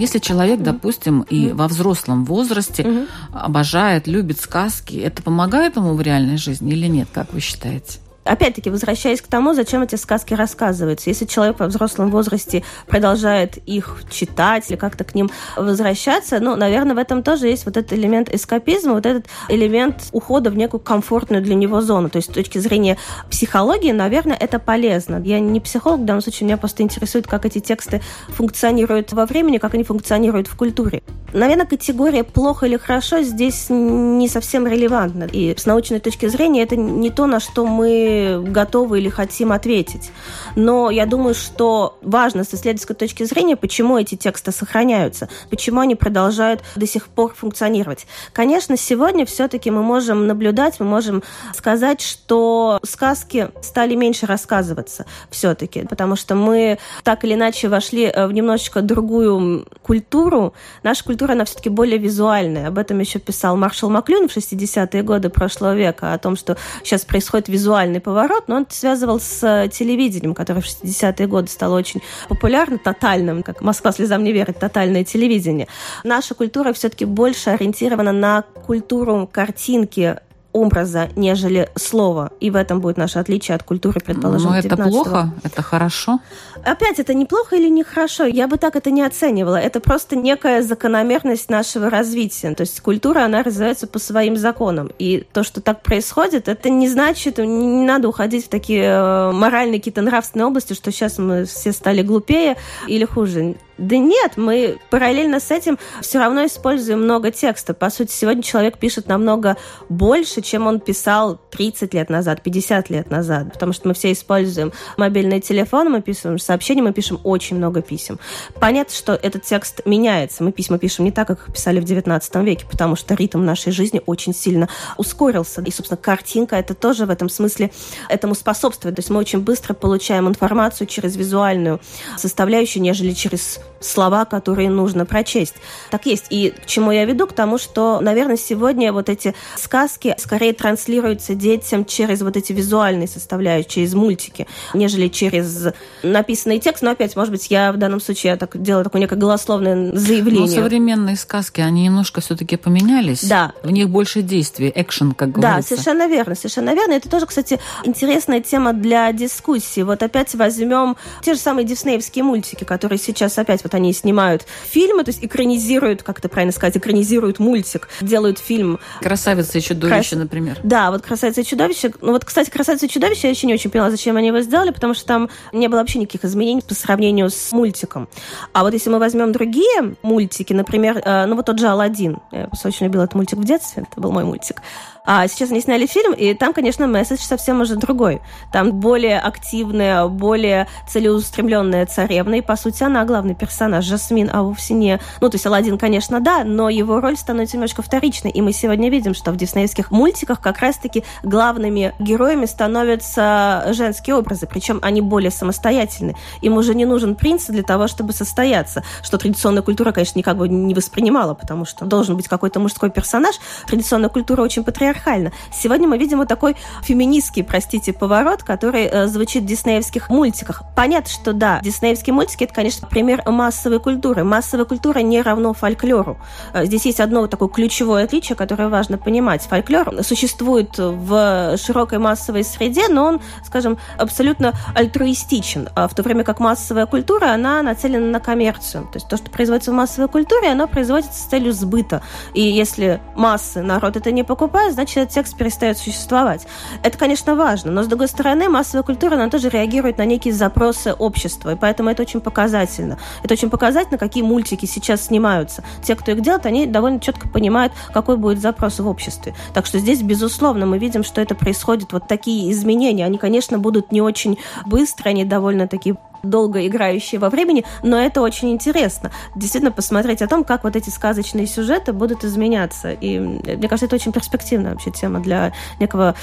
Если 0.00 0.18
человек, 0.18 0.60
допустим, 0.60 1.22
и 1.22 1.52
во 1.52 1.68
взрослом 1.68 2.24
возрасте 2.24 3.06
обожает, 3.32 4.06
любит 4.06 4.40
сказки, 4.40 4.96
это 4.96 5.22
помогает 5.22 5.76
ему 5.76 5.94
в 5.94 6.00
реальной 6.00 6.36
жизни 6.36 6.72
или 6.72 6.86
нет, 6.86 7.08
как 7.12 7.32
вы 7.32 7.40
считаете? 7.40 7.98
Опять-таки, 8.24 8.68
возвращаясь 8.68 9.22
к 9.22 9.26
тому, 9.28 9.54
зачем 9.54 9.82
эти 9.82 9.94
сказки 9.94 10.34
рассказываются. 10.34 11.08
Если 11.08 11.24
человек 11.24 11.58
во 11.58 11.66
взрослом 11.66 12.10
возрасте 12.10 12.62
продолжает 12.86 13.56
их 13.66 14.02
читать 14.10 14.70
или 14.70 14.76
как-то 14.76 15.04
к 15.04 15.14
ним 15.14 15.30
возвращаться, 15.56 16.38
ну, 16.38 16.54
наверное, 16.54 16.94
в 16.94 16.98
этом 16.98 17.22
тоже 17.22 17.48
есть 17.48 17.64
вот 17.64 17.78
этот 17.78 17.94
элемент 17.94 18.28
эскапизма, 18.28 18.92
вот 18.92 19.06
этот 19.06 19.26
элемент 19.48 20.10
ухода 20.12 20.50
в 20.50 20.56
некую 20.56 20.80
комфортную 20.80 21.42
для 21.42 21.54
него 21.54 21.80
зону. 21.80 22.10
То 22.10 22.16
есть 22.16 22.30
с 22.30 22.34
точки 22.34 22.58
зрения 22.58 22.98
психологии, 23.30 23.92
наверное, 23.92 24.36
это 24.36 24.58
полезно. 24.58 25.22
Я 25.24 25.40
не 25.40 25.60
психолог 25.60 26.00
в 26.00 26.04
данном 26.04 26.20
случае, 26.20 26.46
меня 26.46 26.58
просто 26.58 26.82
интересует, 26.82 27.26
как 27.26 27.46
эти 27.46 27.58
тексты 27.58 28.02
функционируют 28.28 29.14
во 29.14 29.24
времени, 29.24 29.56
как 29.56 29.72
они 29.72 29.84
функционируют 29.84 30.46
в 30.46 30.56
культуре. 30.56 31.02
Наверное, 31.32 31.64
категория 31.66 32.24
плохо 32.24 32.66
или 32.66 32.76
хорошо 32.76 33.22
здесь 33.22 33.66
не 33.70 34.28
совсем 34.28 34.66
релевантна. 34.66 35.24
И 35.24 35.56
с 35.56 35.64
научной 35.64 36.00
точки 36.00 36.26
зрения 36.26 36.62
это 36.62 36.76
не 36.76 37.10
то, 37.10 37.26
на 37.26 37.40
что 37.40 37.64
мы 37.64 38.09
готовы 38.40 39.00
или 39.00 39.08
хотим 39.08 39.52
ответить. 39.52 40.10
Но 40.56 40.90
я 40.90 41.06
думаю, 41.06 41.34
что 41.34 41.98
важно 42.02 42.44
с 42.44 42.48
исследовательской 42.48 42.96
точки 42.96 43.24
зрения, 43.24 43.56
почему 43.56 43.98
эти 43.98 44.14
тексты 44.16 44.52
сохраняются, 44.52 45.28
почему 45.48 45.80
они 45.80 45.94
продолжают 45.94 46.62
до 46.76 46.86
сих 46.86 47.08
пор 47.08 47.34
функционировать. 47.34 48.06
Конечно, 48.32 48.76
сегодня 48.76 49.26
все-таки 49.26 49.70
мы 49.70 49.82
можем 49.82 50.26
наблюдать, 50.26 50.80
мы 50.80 50.86
можем 50.86 51.22
сказать, 51.54 52.00
что 52.00 52.80
сказки 52.84 53.48
стали 53.62 53.94
меньше 53.94 54.26
рассказываться 54.26 55.06
все-таки, 55.30 55.86
потому 55.86 56.16
что 56.16 56.34
мы 56.34 56.78
так 57.04 57.24
или 57.24 57.34
иначе 57.34 57.68
вошли 57.68 58.04
э, 58.04 58.26
в 58.26 58.32
немножечко 58.32 58.82
другую 58.82 59.66
культуру. 59.82 60.54
Наша 60.82 61.04
культура, 61.04 61.32
она 61.32 61.44
все-таки 61.44 61.68
более 61.68 61.98
визуальная. 61.98 62.68
Об 62.68 62.78
этом 62.78 62.98
еще 62.98 63.18
писал 63.18 63.56
Маршал 63.56 63.90
Маклюн 63.90 64.28
в 64.28 64.36
60-е 64.36 65.02
годы 65.02 65.30
прошлого 65.30 65.74
века, 65.74 66.12
о 66.12 66.18
том, 66.18 66.36
что 66.36 66.56
сейчас 66.82 67.04
происходит 67.04 67.48
визуальный 67.48 67.99
поворот, 68.00 68.44
но 68.48 68.56
он 68.56 68.66
связывал 68.68 69.20
с 69.20 69.42
э, 69.42 69.68
телевидением, 69.68 70.34
которое 70.34 70.60
в 70.60 70.64
60-е 70.64 71.26
годы 71.26 71.48
стало 71.48 71.76
очень 71.76 72.00
популярно, 72.28 72.78
тотальным, 72.78 73.42
как 73.42 73.60
«Москва 73.60 73.92
слезам 73.92 74.24
не 74.24 74.32
верит», 74.32 74.58
тотальное 74.58 75.04
телевидение. 75.04 75.68
Наша 76.04 76.34
культура 76.34 76.72
все-таки 76.72 77.04
больше 77.04 77.50
ориентирована 77.50 78.12
на 78.12 78.42
культуру 78.66 79.28
картинки, 79.30 80.16
образа, 80.52 81.08
нежели 81.16 81.68
слова. 81.76 82.32
И 82.40 82.50
в 82.50 82.56
этом 82.56 82.80
будет 82.80 82.96
наше 82.96 83.18
отличие 83.18 83.54
от 83.54 83.62
культуры, 83.62 84.00
предположим, 84.00 84.50
Но 84.50 84.58
это 84.58 84.68
19 84.68 84.92
плохо, 84.92 85.30
это 85.42 85.62
хорошо. 85.62 86.20
Опять, 86.64 86.98
это 86.98 87.14
неплохо 87.14 87.56
или 87.56 87.68
нехорошо? 87.68 88.24
Я 88.24 88.46
бы 88.46 88.58
так 88.58 88.76
это 88.76 88.90
не 88.90 89.02
оценивала. 89.02 89.56
Это 89.56 89.80
просто 89.80 90.16
некая 90.16 90.62
закономерность 90.62 91.50
нашего 91.50 91.88
развития. 91.88 92.54
То 92.54 92.62
есть 92.62 92.80
культура, 92.80 93.24
она 93.24 93.42
развивается 93.42 93.86
по 93.86 93.98
своим 93.98 94.36
законам. 94.36 94.90
И 94.98 95.26
то, 95.32 95.42
что 95.42 95.60
так 95.60 95.82
происходит, 95.82 96.48
это 96.48 96.68
не 96.68 96.88
значит, 96.88 97.38
не 97.38 97.80
не 97.80 97.86
надо 97.86 98.08
уходить 98.08 98.46
в 98.46 98.48
такие 98.48 98.84
э, 98.84 99.32
моральные 99.32 99.80
какие-то 99.80 100.02
нравственные 100.02 100.46
области, 100.46 100.74
что 100.74 100.92
сейчас 100.92 101.18
мы 101.18 101.44
все 101.44 101.72
стали 101.72 102.02
глупее 102.02 102.56
или 102.86 103.04
хуже. 103.04 103.56
Да 103.80 103.96
нет, 103.96 104.36
мы 104.36 104.78
параллельно 104.90 105.40
с 105.40 105.50
этим 105.50 105.78
все 106.02 106.18
равно 106.18 106.44
используем 106.44 107.02
много 107.02 107.30
текста. 107.30 107.72
По 107.72 107.88
сути, 107.88 108.12
сегодня 108.12 108.42
человек 108.42 108.76
пишет 108.76 109.08
намного 109.08 109.56
больше, 109.88 110.42
чем 110.42 110.66
он 110.66 110.80
писал 110.80 111.40
30 111.50 111.94
лет 111.94 112.10
назад, 112.10 112.42
50 112.42 112.90
лет 112.90 113.10
назад. 113.10 113.54
Потому 113.54 113.72
что 113.72 113.88
мы 113.88 113.94
все 113.94 114.12
используем 114.12 114.74
мобильные 114.98 115.40
телефоны, 115.40 115.88
мы 115.88 116.02
пишем 116.02 116.38
сообщения, 116.38 116.82
мы 116.82 116.92
пишем 116.92 117.20
очень 117.24 117.56
много 117.56 117.80
писем. 117.80 118.20
Понятно, 118.60 118.94
что 118.94 119.14
этот 119.14 119.44
текст 119.44 119.80
меняется. 119.86 120.44
Мы 120.44 120.52
письма 120.52 120.76
пишем 120.78 121.06
не 121.06 121.10
так, 121.10 121.28
как 121.28 121.48
их 121.48 121.54
писали 121.54 121.80
в 121.80 121.84
19 121.84 122.34
веке, 122.36 122.66
потому 122.70 122.96
что 122.96 123.14
ритм 123.14 123.46
нашей 123.46 123.72
жизни 123.72 124.02
очень 124.04 124.34
сильно 124.34 124.68
ускорился. 124.98 125.62
И, 125.62 125.70
собственно, 125.70 125.96
картинка 125.96 126.56
это 126.56 126.74
тоже 126.74 127.06
в 127.06 127.10
этом 127.10 127.30
смысле 127.30 127.70
этому 128.10 128.34
способствует. 128.34 128.96
То 128.96 129.00
есть 129.00 129.08
мы 129.08 129.20
очень 129.20 129.40
быстро 129.40 129.72
получаем 129.72 130.28
информацию 130.28 130.86
через 130.86 131.16
визуальную 131.16 131.80
составляющую, 132.18 132.82
нежели 132.82 133.12
через 133.12 133.58
слова, 133.80 134.24
которые 134.24 134.68
нужно 134.70 135.06
прочесть. 135.06 135.54
Так 135.90 136.06
есть. 136.06 136.26
И 136.30 136.50
к 136.50 136.66
чему 136.66 136.90
я 136.92 137.04
веду? 137.04 137.26
К 137.26 137.32
тому, 137.32 137.58
что, 137.58 138.00
наверное, 138.00 138.36
сегодня 138.36 138.92
вот 138.92 139.08
эти 139.08 139.34
сказки 139.56 140.14
скорее 140.18 140.52
транслируются 140.52 141.34
детям 141.34 141.84
через 141.84 142.22
вот 142.22 142.36
эти 142.36 142.52
визуальные 142.52 143.08
составляющие, 143.08 143.70
через 143.70 143.94
мультики, 143.94 144.46
нежели 144.74 145.08
через 145.08 145.68
написанный 146.02 146.58
текст. 146.58 146.82
Но 146.82 146.90
опять, 146.90 147.16
может 147.16 147.32
быть, 147.32 147.50
я 147.50 147.72
в 147.72 147.76
данном 147.76 148.00
случае 148.00 148.32
я 148.32 148.36
так 148.36 148.60
делаю 148.60 148.84
такое 148.84 149.00
некое 149.00 149.16
голословное 149.16 149.96
заявление. 149.96 150.40
Но 150.42 150.62
современные 150.62 151.16
сказки, 151.16 151.60
они 151.60 151.84
немножко 151.84 152.20
все-таки 152.20 152.56
поменялись. 152.56 153.24
Да. 153.24 153.52
В 153.62 153.70
них 153.70 153.88
больше 153.88 154.22
действий, 154.22 154.72
экшен, 154.74 155.12
как 155.12 155.32
Да, 155.32 155.48
говорится. 155.48 155.70
совершенно 155.70 156.06
верно, 156.08 156.34
совершенно 156.34 156.74
верно. 156.74 156.92
Это 156.94 157.08
тоже, 157.08 157.26
кстати, 157.26 157.58
интересная 157.84 158.40
тема 158.40 158.72
для 158.72 159.12
дискуссии. 159.12 159.82
Вот 159.82 160.02
опять 160.02 160.34
возьмем 160.34 160.96
те 161.22 161.34
же 161.34 161.40
самые 161.40 161.64
диснеевские 161.66 162.24
мультики, 162.24 162.64
которые 162.64 162.98
сейчас 162.98 163.38
опять 163.38 163.59
вот 163.64 163.74
они 163.74 163.92
снимают 163.92 164.46
фильмы, 164.64 165.04
то 165.04 165.10
есть 165.10 165.24
экранизируют, 165.24 166.02
как 166.02 166.18
это 166.18 166.28
правильно 166.28 166.52
сказать, 166.52 166.76
экранизируют 166.76 167.38
мультик, 167.38 167.88
делают 168.00 168.38
фильм. 168.38 168.78
Красавица 169.00 169.58
и 169.58 169.60
чудовище, 169.60 170.10
Крас- 170.10 170.18
например. 170.18 170.58
Да, 170.62 170.90
вот 170.90 171.02
«Красавица 171.02 171.40
и 171.40 171.44
чудовище». 171.44 171.92
Ну 172.00 172.12
вот, 172.12 172.24
кстати, 172.24 172.50
«Красавица 172.50 172.86
и 172.86 172.88
чудовище» 172.88 173.28
я 173.28 173.30
еще 173.30 173.46
не 173.46 173.54
очень 173.54 173.70
поняла, 173.70 173.90
зачем 173.90 174.16
они 174.16 174.28
его 174.28 174.40
сделали, 174.40 174.70
потому 174.70 174.94
что 174.94 175.06
там 175.06 175.28
не 175.52 175.68
было 175.68 175.78
вообще 175.78 175.98
никаких 175.98 176.24
изменений 176.24 176.62
по 176.62 176.74
сравнению 176.74 177.30
с 177.30 177.52
мультиком. 177.52 178.08
А 178.52 178.62
вот 178.62 178.72
если 178.72 178.90
мы 178.90 178.98
возьмем 178.98 179.32
другие 179.32 179.96
мультики, 180.02 180.52
например, 180.52 181.02
э, 181.04 181.26
ну 181.26 181.36
вот 181.36 181.46
тот 181.46 181.58
же 181.58 181.68
«Аладдин». 181.68 182.18
Я 182.32 182.46
просто 182.46 182.68
очень 182.68 182.86
любила 182.86 183.04
этот 183.04 183.14
мультик 183.14 183.38
в 183.38 183.44
детстве, 183.44 183.86
это 183.90 184.00
был 184.00 184.12
мой 184.12 184.24
мультик. 184.24 184.62
А 185.04 185.26
сейчас 185.28 185.50
они 185.50 185.60
сняли 185.60 185.86
фильм, 185.86 186.12
и 186.12 186.34
там, 186.34 186.52
конечно, 186.52 186.86
месседж 186.86 187.20
совсем 187.20 187.60
уже 187.60 187.76
другой. 187.76 188.20
Там 188.52 188.72
более 188.72 189.18
активная, 189.18 190.06
более 190.06 190.68
целеустремленная 190.88 191.86
царевна, 191.86 192.36
и, 192.36 192.40
по 192.42 192.56
сути, 192.56 192.82
она 192.82 193.04
главный 193.04 193.34
персонаж, 193.34 193.84
Жасмин, 193.84 194.30
а 194.32 194.42
вовсе 194.42 194.74
не... 194.74 195.00
Ну, 195.20 195.28
то 195.28 195.36
есть 195.36 195.46
Алладин, 195.46 195.78
конечно, 195.78 196.20
да, 196.20 196.44
но 196.44 196.68
его 196.68 197.00
роль 197.00 197.16
становится 197.16 197.56
немножко 197.56 197.82
вторичной, 197.82 198.30
и 198.30 198.42
мы 198.42 198.52
сегодня 198.52 198.90
видим, 198.90 199.14
что 199.14 199.32
в 199.32 199.36
диснеевских 199.36 199.90
мультиках 199.90 200.40
как 200.40 200.58
раз-таки 200.58 201.04
главными 201.22 201.94
героями 201.98 202.46
становятся 202.46 203.68
женские 203.72 204.16
образы, 204.16 204.46
причем 204.46 204.78
они 204.82 205.00
более 205.00 205.30
самостоятельны. 205.30 206.14
Им 206.42 206.56
уже 206.56 206.74
не 206.74 206.84
нужен 206.84 207.14
принц 207.14 207.46
для 207.46 207.62
того, 207.62 207.88
чтобы 207.88 208.12
состояться, 208.12 208.84
что 209.02 209.18
традиционная 209.18 209.62
культура, 209.62 209.92
конечно, 209.92 210.18
никак 210.18 210.36
бы 210.36 210.48
не 210.48 210.74
воспринимала, 210.74 211.34
потому 211.34 211.64
что 211.64 211.84
должен 211.84 212.16
быть 212.16 212.28
какой-то 212.28 212.60
мужской 212.60 212.90
персонаж. 212.90 213.36
Традиционная 213.66 214.10
культура 214.10 214.42
очень 214.42 214.62
патриархальна, 214.62 214.89
патриархально. 214.90 215.32
Сегодня 215.52 215.88
мы 215.88 215.98
видим 215.98 216.18
вот 216.18 216.28
такой 216.28 216.56
феминистский, 216.82 217.44
простите, 217.44 217.92
поворот, 217.92 218.42
который 218.42 218.84
э, 218.84 219.06
звучит 219.06 219.44
в 219.44 219.46
диснеевских 219.46 220.10
мультиках. 220.10 220.62
Понятно, 220.74 221.10
что 221.10 221.32
да, 221.32 221.60
диснеевские 221.62 222.14
мультики 222.14 222.44
это, 222.44 222.54
конечно, 222.54 222.88
пример 222.88 223.22
массовой 223.26 223.80
культуры. 223.80 224.24
Массовая 224.24 224.64
культура 224.64 225.00
не 225.00 225.22
равно 225.22 225.52
фольклору. 225.52 226.18
Э, 226.52 226.64
здесь 226.64 226.86
есть 226.86 227.00
одно 227.00 227.26
такое 227.26 227.48
ключевое 227.48 228.04
отличие, 228.04 228.36
которое 228.36 228.68
важно 228.68 228.98
понимать. 228.98 229.42
Фольклор 229.42 230.02
существует 230.02 230.76
в 230.76 231.56
широкой 231.56 231.98
массовой 231.98 232.44
среде, 232.44 232.88
но 232.88 233.04
он, 233.04 233.20
скажем, 233.44 233.78
абсолютно 233.98 234.52
альтруистичен, 234.74 235.68
а 235.74 235.88
в 235.88 235.94
то 235.94 236.02
время 236.02 236.24
как 236.24 236.40
массовая 236.40 236.86
культура, 236.86 237.32
она 237.32 237.62
нацелена 237.62 238.06
на 238.06 238.20
коммерцию. 238.20 238.84
То 238.84 238.96
есть 238.96 239.08
то, 239.08 239.16
что 239.16 239.30
производится 239.30 239.70
в 239.70 239.74
массовой 239.74 240.08
культуре, 240.08 240.50
оно 240.50 240.66
производится 240.66 241.18
с 241.18 241.24
целью 241.24 241.52
сбыта. 241.52 242.02
И 242.34 242.42
если 242.42 243.00
массы, 243.14 243.62
народ 243.62 243.96
это 243.96 244.10
не 244.12 244.24
покупает, 244.24 244.74
значит, 244.80 244.96
этот 244.96 245.14
текст 245.14 245.36
перестает 245.36 245.76
существовать. 245.76 246.46
Это, 246.82 246.96
конечно, 246.96 247.34
важно, 247.34 247.70
но, 247.70 247.82
с 247.82 247.86
другой 247.86 248.08
стороны, 248.08 248.48
массовая 248.48 248.82
культура, 248.82 249.14
она 249.14 249.28
тоже 249.28 249.50
реагирует 249.50 249.98
на 249.98 250.06
некие 250.06 250.32
запросы 250.32 250.94
общества, 250.94 251.52
и 251.52 251.56
поэтому 251.56 251.90
это 251.90 252.02
очень 252.02 252.20
показательно. 252.22 252.98
Это 253.22 253.34
очень 253.34 253.50
показательно, 253.50 253.98
какие 253.98 254.22
мультики 254.22 254.64
сейчас 254.64 255.02
снимаются. 255.02 255.62
Те, 255.82 255.94
кто 255.96 256.12
их 256.12 256.22
делает, 256.22 256.46
они 256.46 256.66
довольно 256.66 256.98
четко 256.98 257.28
понимают, 257.28 257.74
какой 257.92 258.16
будет 258.16 258.40
запрос 258.40 258.80
в 258.80 258.88
обществе. 258.88 259.34
Так 259.52 259.66
что 259.66 259.78
здесь, 259.78 260.00
безусловно, 260.00 260.64
мы 260.64 260.78
видим, 260.78 261.04
что 261.04 261.20
это 261.20 261.34
происходит, 261.34 261.92
вот 261.92 262.08
такие 262.08 262.50
изменения. 262.50 263.04
Они, 263.04 263.18
конечно, 263.18 263.58
будут 263.58 263.92
не 263.92 264.00
очень 264.00 264.38
быстрые, 264.64 265.10
они 265.10 265.24
довольно 265.26 265.68
такие 265.68 265.96
долго 266.22 266.66
играющие 266.66 267.18
во 267.18 267.30
времени, 267.30 267.64
но 267.82 267.98
это 267.98 268.20
очень 268.20 268.50
интересно. 268.50 269.10
Действительно 269.34 269.72
посмотреть 269.72 270.22
о 270.22 270.26
том, 270.26 270.44
как 270.44 270.64
вот 270.64 270.76
эти 270.76 270.90
сказочные 270.90 271.46
сюжеты 271.46 271.92
будут 271.92 272.24
изменяться. 272.24 272.92
И 272.92 273.18
мне 273.18 273.68
кажется, 273.68 273.86
это 273.86 273.96
очень 273.96 274.12
перспективная 274.12 274.72
вообще 274.72 274.90
тема 274.90 275.20
для 275.20 275.52
некого 275.78 276.14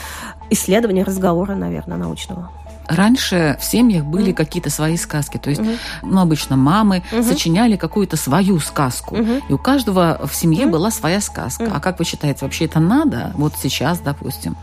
исследования, 0.49 1.03
разговора, 1.03 1.55
наверное, 1.55 1.97
научного. 1.97 2.51
Раньше 2.88 3.57
в 3.60 3.65
семьях 3.65 4.05
были 4.05 4.31
mm. 4.31 4.33
какие-то 4.33 4.69
свои 4.69 4.95
сказки. 4.95 5.38
То 5.38 5.49
есть, 5.49 5.62
mm-hmm. 5.62 5.77
ну, 6.03 6.21
обычно 6.21 6.55
мамы 6.55 7.03
mm-hmm. 7.12 7.23
сочиняли 7.23 7.75
какую-то 7.75 8.15
свою 8.15 8.60
сказку. 8.60 9.15
Mm-hmm. 9.15 9.43
И 9.49 9.53
у 9.53 9.57
каждого 9.57 10.21
в 10.25 10.33
семье 10.33 10.65
mm-hmm. 10.65 10.71
была 10.71 10.89
своя 10.89 11.19
сказка. 11.19 11.63
Mm-hmm. 11.63 11.71
А 11.75 11.79
как 11.81 11.99
вы 11.99 12.05
считаете, 12.05 12.39
вообще 12.45 12.65
это 12.65 12.79
надо? 12.79 13.33
Вот 13.36 13.53
сейчас, 13.62 13.99
допустим. 13.99 14.55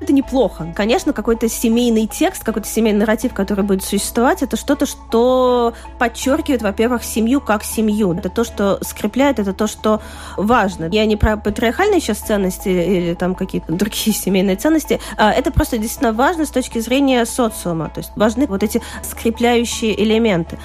Это 0.00 0.12
неплохо. 0.12 0.72
Конечно, 0.76 1.12
какой-то 1.12 1.48
семейный 1.48 2.06
текст, 2.06 2.44
какой-то 2.44 2.68
семейный 2.68 3.00
нарратив, 3.00 3.34
который 3.34 3.64
будет 3.64 3.82
существовать, 3.82 4.42
это 4.42 4.56
что-то, 4.56 4.86
что 4.86 5.74
подчеркивает, 5.98 6.62
во-первых, 6.62 7.02
семью 7.02 7.40
как 7.40 7.64
семью. 7.64 8.14
Это 8.14 8.28
то, 8.28 8.44
что 8.44 8.78
скрепляет, 8.82 9.40
это 9.40 9.52
то, 9.52 9.66
что 9.66 10.00
важно. 10.36 10.88
Я 10.92 11.04
не 11.04 11.16
про 11.16 11.36
патриархальные 11.36 12.00
сейчас 12.00 12.18
ценности 12.18 12.68
или 12.68 13.14
там 13.14 13.34
какие-то 13.34 13.72
другие 13.72 14.12
семейные 14.14 14.56
ценности. 14.56 15.00
А 15.16 15.32
это 15.32 15.50
просто 15.50 15.78
действительно 15.78 16.12
важно 16.12 16.46
с 16.46 16.50
точки 16.50 16.78
зрения 16.78 17.24
социума. 17.26 17.90
То 17.92 17.98
есть 17.98 18.12
важны 18.14 18.46
вот 18.46 18.62
эти 18.62 18.80
скрепляющие 19.02 20.00
элементы. 20.00 20.58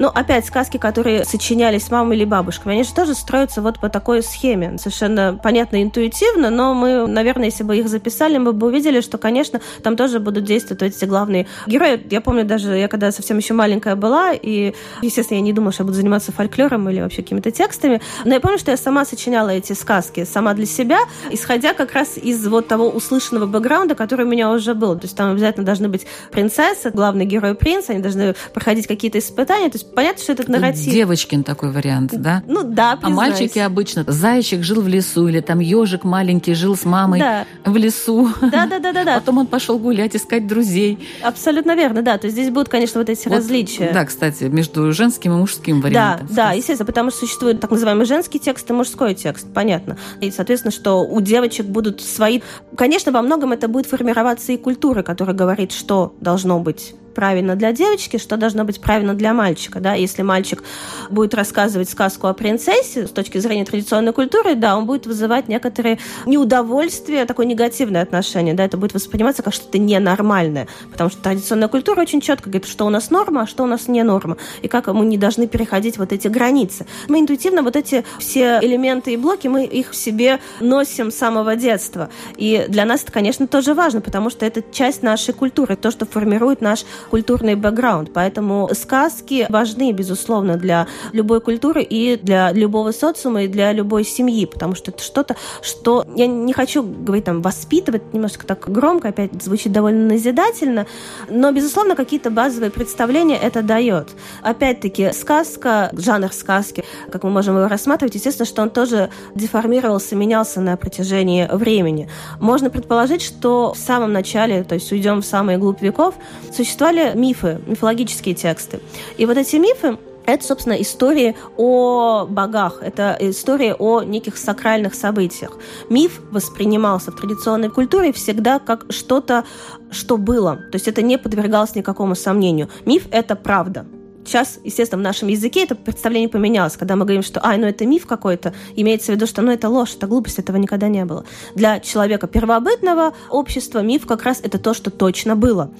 Ну, 0.00 0.08
опять 0.08 0.46
сказки, 0.46 0.78
которые 0.78 1.26
сочинялись 1.26 1.90
мамой 1.90 2.16
или 2.16 2.24
бабушками, 2.24 2.74
они 2.74 2.84
же 2.84 2.94
тоже 2.94 3.14
строятся 3.14 3.60
вот 3.60 3.78
по 3.80 3.90
такой 3.90 4.22
схеме. 4.22 4.78
Совершенно 4.78 5.38
понятно, 5.40 5.82
интуитивно, 5.82 6.48
но 6.48 6.72
мы, 6.72 7.06
наверное, 7.06 7.44
если 7.44 7.64
бы 7.64 7.76
их 7.76 7.86
записали, 7.86 8.38
мы 8.38 8.54
бы 8.54 8.68
увидели, 8.68 9.02
что, 9.02 9.18
конечно, 9.18 9.60
там 9.82 9.98
тоже 9.98 10.18
будут 10.18 10.44
действовать 10.44 10.82
эти 10.82 11.04
главные 11.04 11.46
герои. 11.66 12.00
Я 12.10 12.22
помню 12.22 12.46
даже, 12.46 12.74
я 12.78 12.88
когда 12.88 13.12
совсем 13.12 13.36
еще 13.36 13.52
маленькая 13.52 13.94
была, 13.94 14.32
и, 14.32 14.72
естественно, 15.02 15.36
я 15.36 15.42
не 15.42 15.52
думала, 15.52 15.70
что 15.70 15.82
я 15.82 15.84
буду 15.84 15.98
заниматься 15.98 16.32
фольклором 16.32 16.88
или 16.88 17.02
вообще 17.02 17.20
какими-то 17.20 17.50
текстами, 17.50 18.00
но 18.24 18.32
я 18.32 18.40
помню, 18.40 18.58
что 18.58 18.70
я 18.70 18.78
сама 18.78 19.04
сочиняла 19.04 19.50
эти 19.50 19.74
сказки, 19.74 20.24
сама 20.24 20.54
для 20.54 20.64
себя, 20.64 21.00
исходя 21.30 21.74
как 21.74 21.92
раз 21.92 22.16
из 22.16 22.48
вот 22.48 22.68
того 22.68 22.88
услышанного 22.88 23.44
бэкграунда, 23.44 23.94
который 23.94 24.24
у 24.24 24.28
меня 24.30 24.50
уже 24.50 24.72
был. 24.72 24.94
То 24.94 25.04
есть 25.04 25.14
там 25.14 25.32
обязательно 25.32 25.66
должны 25.66 25.90
быть 25.90 26.06
принцессы, 26.32 26.88
главный 26.88 27.26
герой 27.26 27.54
принц, 27.54 27.90
они 27.90 28.00
должны 28.00 28.34
проходить 28.54 28.86
какие-то 28.86 29.18
испытания. 29.18 29.68
То 29.68 29.76
есть 29.76 29.89
понятно, 29.94 30.22
что 30.22 30.32
этот 30.32 30.48
нарратив. 30.48 30.92
Девочкин 30.92 31.44
такой 31.44 31.70
вариант, 31.70 32.12
да? 32.16 32.42
Ну 32.46 32.62
да, 32.62 32.96
признаюсь. 32.96 33.02
А 33.02 33.08
мальчики 33.10 33.58
обычно 33.58 34.04
зайчик 34.06 34.62
жил 34.62 34.82
в 34.82 34.88
лесу, 34.88 35.28
или 35.28 35.40
там 35.40 35.60
ежик 35.60 36.04
маленький 36.04 36.54
жил 36.54 36.76
с 36.76 36.84
мамой 36.84 37.20
да. 37.20 37.46
в 37.64 37.76
лесу. 37.76 38.28
Да, 38.40 38.66
да, 38.66 38.78
да, 38.78 38.92
да, 38.92 39.04
да. 39.04 39.14
Потом 39.16 39.38
он 39.38 39.46
пошел 39.46 39.78
гулять, 39.78 40.16
искать 40.16 40.46
друзей. 40.46 40.98
Абсолютно 41.22 41.74
верно, 41.74 42.02
да. 42.02 42.18
То 42.18 42.26
есть 42.26 42.36
здесь 42.36 42.50
будут, 42.50 42.68
конечно, 42.68 43.00
вот 43.00 43.08
эти 43.08 43.28
вот, 43.28 43.36
различия. 43.36 43.90
Да, 43.92 44.04
кстати, 44.04 44.44
между 44.44 44.92
женским 44.92 45.32
и 45.32 45.36
мужским 45.36 45.80
вариантом. 45.80 46.26
Да, 46.28 46.34
да, 46.34 46.52
естественно, 46.52 46.86
потому 46.86 47.10
что 47.10 47.20
существует 47.20 47.60
так 47.60 47.70
называемый 47.70 48.06
женский 48.06 48.38
текст 48.38 48.68
и 48.70 48.72
мужской 48.72 49.14
текст, 49.14 49.52
понятно. 49.52 49.96
И, 50.20 50.30
соответственно, 50.30 50.72
что 50.72 51.00
у 51.04 51.20
девочек 51.20 51.66
будут 51.66 52.00
свои... 52.00 52.40
Конечно, 52.76 53.12
во 53.12 53.22
многом 53.22 53.52
это 53.52 53.68
будет 53.68 53.86
формироваться 53.86 54.52
и 54.52 54.56
культура, 54.56 55.02
которая 55.02 55.36
говорит, 55.36 55.72
что 55.72 56.14
должно 56.20 56.60
быть 56.60 56.94
правильно 57.20 57.54
для 57.54 57.72
девочки, 57.72 58.16
что 58.16 58.38
должно 58.38 58.64
быть 58.64 58.80
правильно 58.80 59.12
для 59.12 59.34
мальчика. 59.34 59.78
Да? 59.78 59.92
Если 59.92 60.22
мальчик 60.22 60.64
будет 61.10 61.34
рассказывать 61.34 61.90
сказку 61.90 62.28
о 62.28 62.32
принцессе 62.32 63.06
с 63.06 63.10
точки 63.10 63.36
зрения 63.36 63.66
традиционной 63.66 64.14
культуры, 64.14 64.54
да, 64.54 64.74
он 64.74 64.86
будет 64.86 65.06
вызывать 65.06 65.46
некоторые 65.46 65.98
неудовольствие, 66.24 67.26
такое 67.26 67.44
негативное 67.44 68.00
отношение. 68.00 68.54
Да? 68.54 68.64
Это 68.64 68.78
будет 68.78 68.94
восприниматься 68.94 69.42
как 69.42 69.52
что-то 69.52 69.76
ненормальное. 69.76 70.66
Потому 70.90 71.10
что 71.10 71.20
традиционная 71.20 71.68
культура 71.68 72.00
очень 72.00 72.22
четко 72.22 72.48
говорит, 72.48 72.66
что 72.66 72.86
у 72.86 72.88
нас 72.88 73.10
норма, 73.10 73.42
а 73.42 73.46
что 73.46 73.64
у 73.64 73.66
нас 73.66 73.86
не 73.86 74.02
норма. 74.02 74.38
И 74.62 74.68
как 74.68 74.86
мы 74.86 75.04
не 75.04 75.18
должны 75.18 75.46
переходить 75.46 75.98
вот 75.98 76.14
эти 76.14 76.26
границы. 76.26 76.86
Мы 77.08 77.20
интуитивно 77.20 77.62
вот 77.62 77.76
эти 77.76 78.02
все 78.18 78.60
элементы 78.62 79.12
и 79.12 79.18
блоки, 79.18 79.46
мы 79.46 79.66
их 79.66 79.90
в 79.90 79.94
себе 79.94 80.38
носим 80.60 81.10
с 81.10 81.16
самого 81.16 81.54
детства. 81.54 82.08
И 82.38 82.64
для 82.66 82.86
нас 82.86 83.02
это, 83.02 83.12
конечно, 83.12 83.46
тоже 83.46 83.74
важно, 83.74 84.00
потому 84.00 84.30
что 84.30 84.46
это 84.46 84.62
часть 84.72 85.02
нашей 85.02 85.34
культуры, 85.34 85.76
то, 85.76 85.90
что 85.90 86.06
формирует 86.06 86.62
наш 86.62 86.86
культурный 87.10 87.56
бэкграунд. 87.56 88.12
Поэтому 88.12 88.70
сказки 88.72 89.46
важны, 89.48 89.92
безусловно, 89.92 90.56
для 90.56 90.86
любой 91.12 91.40
культуры 91.40 91.82
и 91.82 92.16
для 92.16 92.52
любого 92.52 92.92
социума, 92.92 93.44
и 93.44 93.48
для 93.48 93.72
любой 93.72 94.04
семьи, 94.04 94.46
потому 94.46 94.74
что 94.74 94.90
это 94.90 95.02
что-то, 95.02 95.36
что 95.62 96.06
я 96.16 96.26
не 96.26 96.52
хочу 96.52 96.82
говорить 96.82 97.24
там 97.24 97.42
воспитывать, 97.42 98.14
немножко 98.14 98.46
так 98.46 98.70
громко, 98.70 99.08
опять 99.08 99.42
звучит 99.42 99.72
довольно 99.72 100.06
назидательно, 100.06 100.86
но, 101.28 101.52
безусловно, 101.52 101.96
какие-то 101.96 102.30
базовые 102.30 102.70
представления 102.70 103.36
это 103.36 103.62
дает. 103.62 104.10
Опять-таки, 104.42 105.12
сказка, 105.12 105.90
жанр 105.92 106.32
сказки, 106.32 106.84
как 107.10 107.24
мы 107.24 107.30
можем 107.30 107.56
его 107.56 107.68
рассматривать, 107.68 108.14
естественно, 108.14 108.46
что 108.46 108.62
он 108.62 108.70
тоже 108.70 109.10
деформировался, 109.34 110.14
менялся 110.16 110.60
на 110.60 110.76
протяжении 110.76 111.48
времени. 111.50 112.08
Можно 112.38 112.70
предположить, 112.70 113.22
что 113.22 113.72
в 113.74 113.78
самом 113.78 114.12
начале, 114.12 114.62
то 114.64 114.74
есть 114.74 114.92
уйдем 114.92 115.22
в 115.22 115.26
самые 115.26 115.58
глубь 115.58 115.82
веков, 115.82 116.14
существовали 116.54 116.89
существовали 116.90 117.16
мифы, 117.16 117.60
мифологические 117.66 118.34
тексты. 118.34 118.80
И 119.16 119.26
вот 119.26 119.36
эти 119.36 119.56
мифы 119.56 119.98
это, 120.26 120.44
собственно, 120.44 120.74
истории 120.74 121.34
о 121.56 122.26
богах, 122.26 122.82
это 122.82 123.16
история 123.18 123.74
о 123.74 124.02
неких 124.02 124.36
сакральных 124.36 124.94
событиях. 124.94 125.58
Миф 125.88 126.20
воспринимался 126.30 127.10
в 127.10 127.16
традиционной 127.16 127.68
культуре 127.70 128.12
всегда 128.12 128.58
как 128.60 128.86
что-то, 128.90 129.44
что 129.90 130.18
было. 130.18 130.56
То 130.70 130.76
есть 130.76 130.86
это 130.86 131.02
не 131.02 131.18
подвергалось 131.18 131.74
никакому 131.74 132.14
сомнению. 132.14 132.68
Миф– 132.84 133.08
это 133.10 133.34
правда. 133.34 133.86
Сейчас, 134.24 134.58
естественно, 134.64 135.00
в 135.00 135.04
нашем 135.04 135.28
языке 135.28 135.64
это 135.64 135.74
представление 135.74 136.28
поменялось, 136.28 136.76
когда 136.76 136.94
мы 136.94 137.04
говорим, 137.04 137.22
что, 137.22 137.44
ай, 137.44 137.58
ну 137.58 137.66
это 137.66 137.86
миф 137.86 138.06
какой-то, 138.06 138.52
имеется 138.76 139.12
в 139.12 139.14
виду, 139.14 139.26
что 139.26 139.42
ну 139.42 139.50
это 139.50 139.68
ложь, 139.68 139.94
это 139.96 140.06
глупость, 140.06 140.38
этого 140.38 140.56
никогда 140.56 140.88
не 140.88 141.04
было. 141.04 141.24
Для 141.54 141.80
человека 141.80 142.26
первобытного 142.26 143.14
общества 143.30 143.80
миф 143.80 144.06
как 144.06 144.22
раз 144.22 144.40
это 144.42 144.58
то, 144.58 144.74
что 144.74 144.90
точно 144.90 145.36
было. 145.36 145.70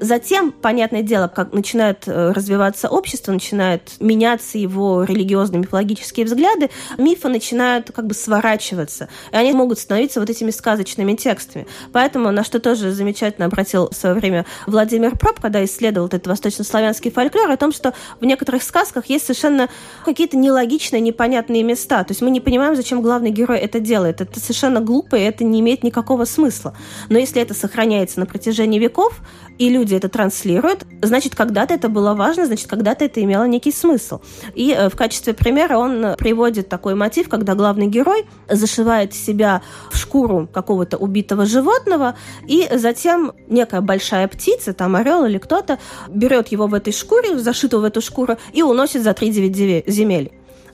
Затем, 0.00 0.50
понятное 0.50 1.02
дело, 1.02 1.28
как 1.28 1.52
начинает 1.52 2.04
э, 2.06 2.32
развиваться 2.32 2.88
общество, 2.88 3.32
начинают 3.32 3.82
меняться 4.00 4.56
его 4.56 5.04
религиозные, 5.04 5.60
мифологические 5.60 6.24
взгляды, 6.24 6.70
мифы 6.96 7.28
начинают 7.28 7.92
как 7.92 8.06
бы 8.06 8.14
сворачиваться, 8.14 9.10
и 9.30 9.36
они 9.36 9.52
могут 9.52 9.78
становиться 9.78 10.20
вот 10.20 10.30
этими 10.30 10.50
сказочными 10.52 11.14
текстами. 11.16 11.66
Поэтому, 11.92 12.30
на 12.30 12.44
что 12.44 12.60
тоже 12.60 12.92
замечательно 12.92 13.46
обратил 13.46 13.90
в 13.90 13.94
свое 13.94 14.14
время 14.14 14.46
Владимир 14.66 15.18
Проб, 15.18 15.38
когда 15.38 15.62
исследовал 15.66 16.06
этот 16.06 16.26
восточнославянский 16.26 17.10
фольклор, 17.10 17.50
о 17.50 17.56
том, 17.58 17.70
что 17.70 17.89
в 18.20 18.24
некоторых 18.24 18.62
сказках 18.62 19.06
есть 19.06 19.26
совершенно 19.26 19.68
какие-то 20.04 20.36
нелогичные, 20.36 21.00
непонятные 21.00 21.62
места. 21.62 22.04
То 22.04 22.12
есть 22.12 22.22
мы 22.22 22.30
не 22.30 22.40
понимаем, 22.40 22.76
зачем 22.76 23.02
главный 23.02 23.30
герой 23.30 23.58
это 23.58 23.80
делает. 23.80 24.20
Это 24.20 24.38
совершенно 24.40 24.80
глупо, 24.80 25.16
и 25.16 25.22
это 25.22 25.44
не 25.44 25.60
имеет 25.60 25.82
никакого 25.82 26.24
смысла. 26.24 26.74
Но 27.08 27.18
если 27.18 27.40
это 27.40 27.54
сохраняется 27.54 28.20
на 28.20 28.26
протяжении 28.26 28.78
веков, 28.78 29.20
и 29.58 29.68
люди 29.68 29.94
это 29.94 30.08
транслируют, 30.08 30.86
значит, 31.02 31.34
когда-то 31.34 31.74
это 31.74 31.88
было 31.88 32.14
важно, 32.14 32.46
значит, 32.46 32.66
когда-то 32.66 33.04
это 33.04 33.22
имело 33.22 33.44
некий 33.44 33.72
смысл. 33.72 34.20
И 34.54 34.72
э, 34.72 34.88
в 34.88 34.96
качестве 34.96 35.34
примера 35.34 35.76
он 35.76 36.14
приводит 36.16 36.68
такой 36.68 36.94
мотив, 36.94 37.28
когда 37.28 37.54
главный 37.54 37.86
герой 37.86 38.26
зашивает 38.48 39.14
себя 39.14 39.62
в 39.90 39.96
шкуру 39.96 40.48
какого-то 40.52 40.96
убитого 40.96 41.46
животного, 41.46 42.16
и 42.46 42.68
затем 42.72 43.32
некая 43.48 43.80
большая 43.80 44.28
птица, 44.28 44.72
там 44.72 44.96
орел 44.96 45.24
или 45.24 45.38
кто-то, 45.38 45.78
берет 46.08 46.48
его 46.48 46.66
в 46.66 46.74
этой 46.74 46.92
шкуре, 46.92 47.38
зашитого 47.38 47.79
в 47.80 47.84
эту 47.84 48.00
шкуру, 48.00 48.36
и 48.52 48.62
уносит 48.62 49.02
за 49.02 49.10
3-9 49.10 49.90
земель. 49.90 50.32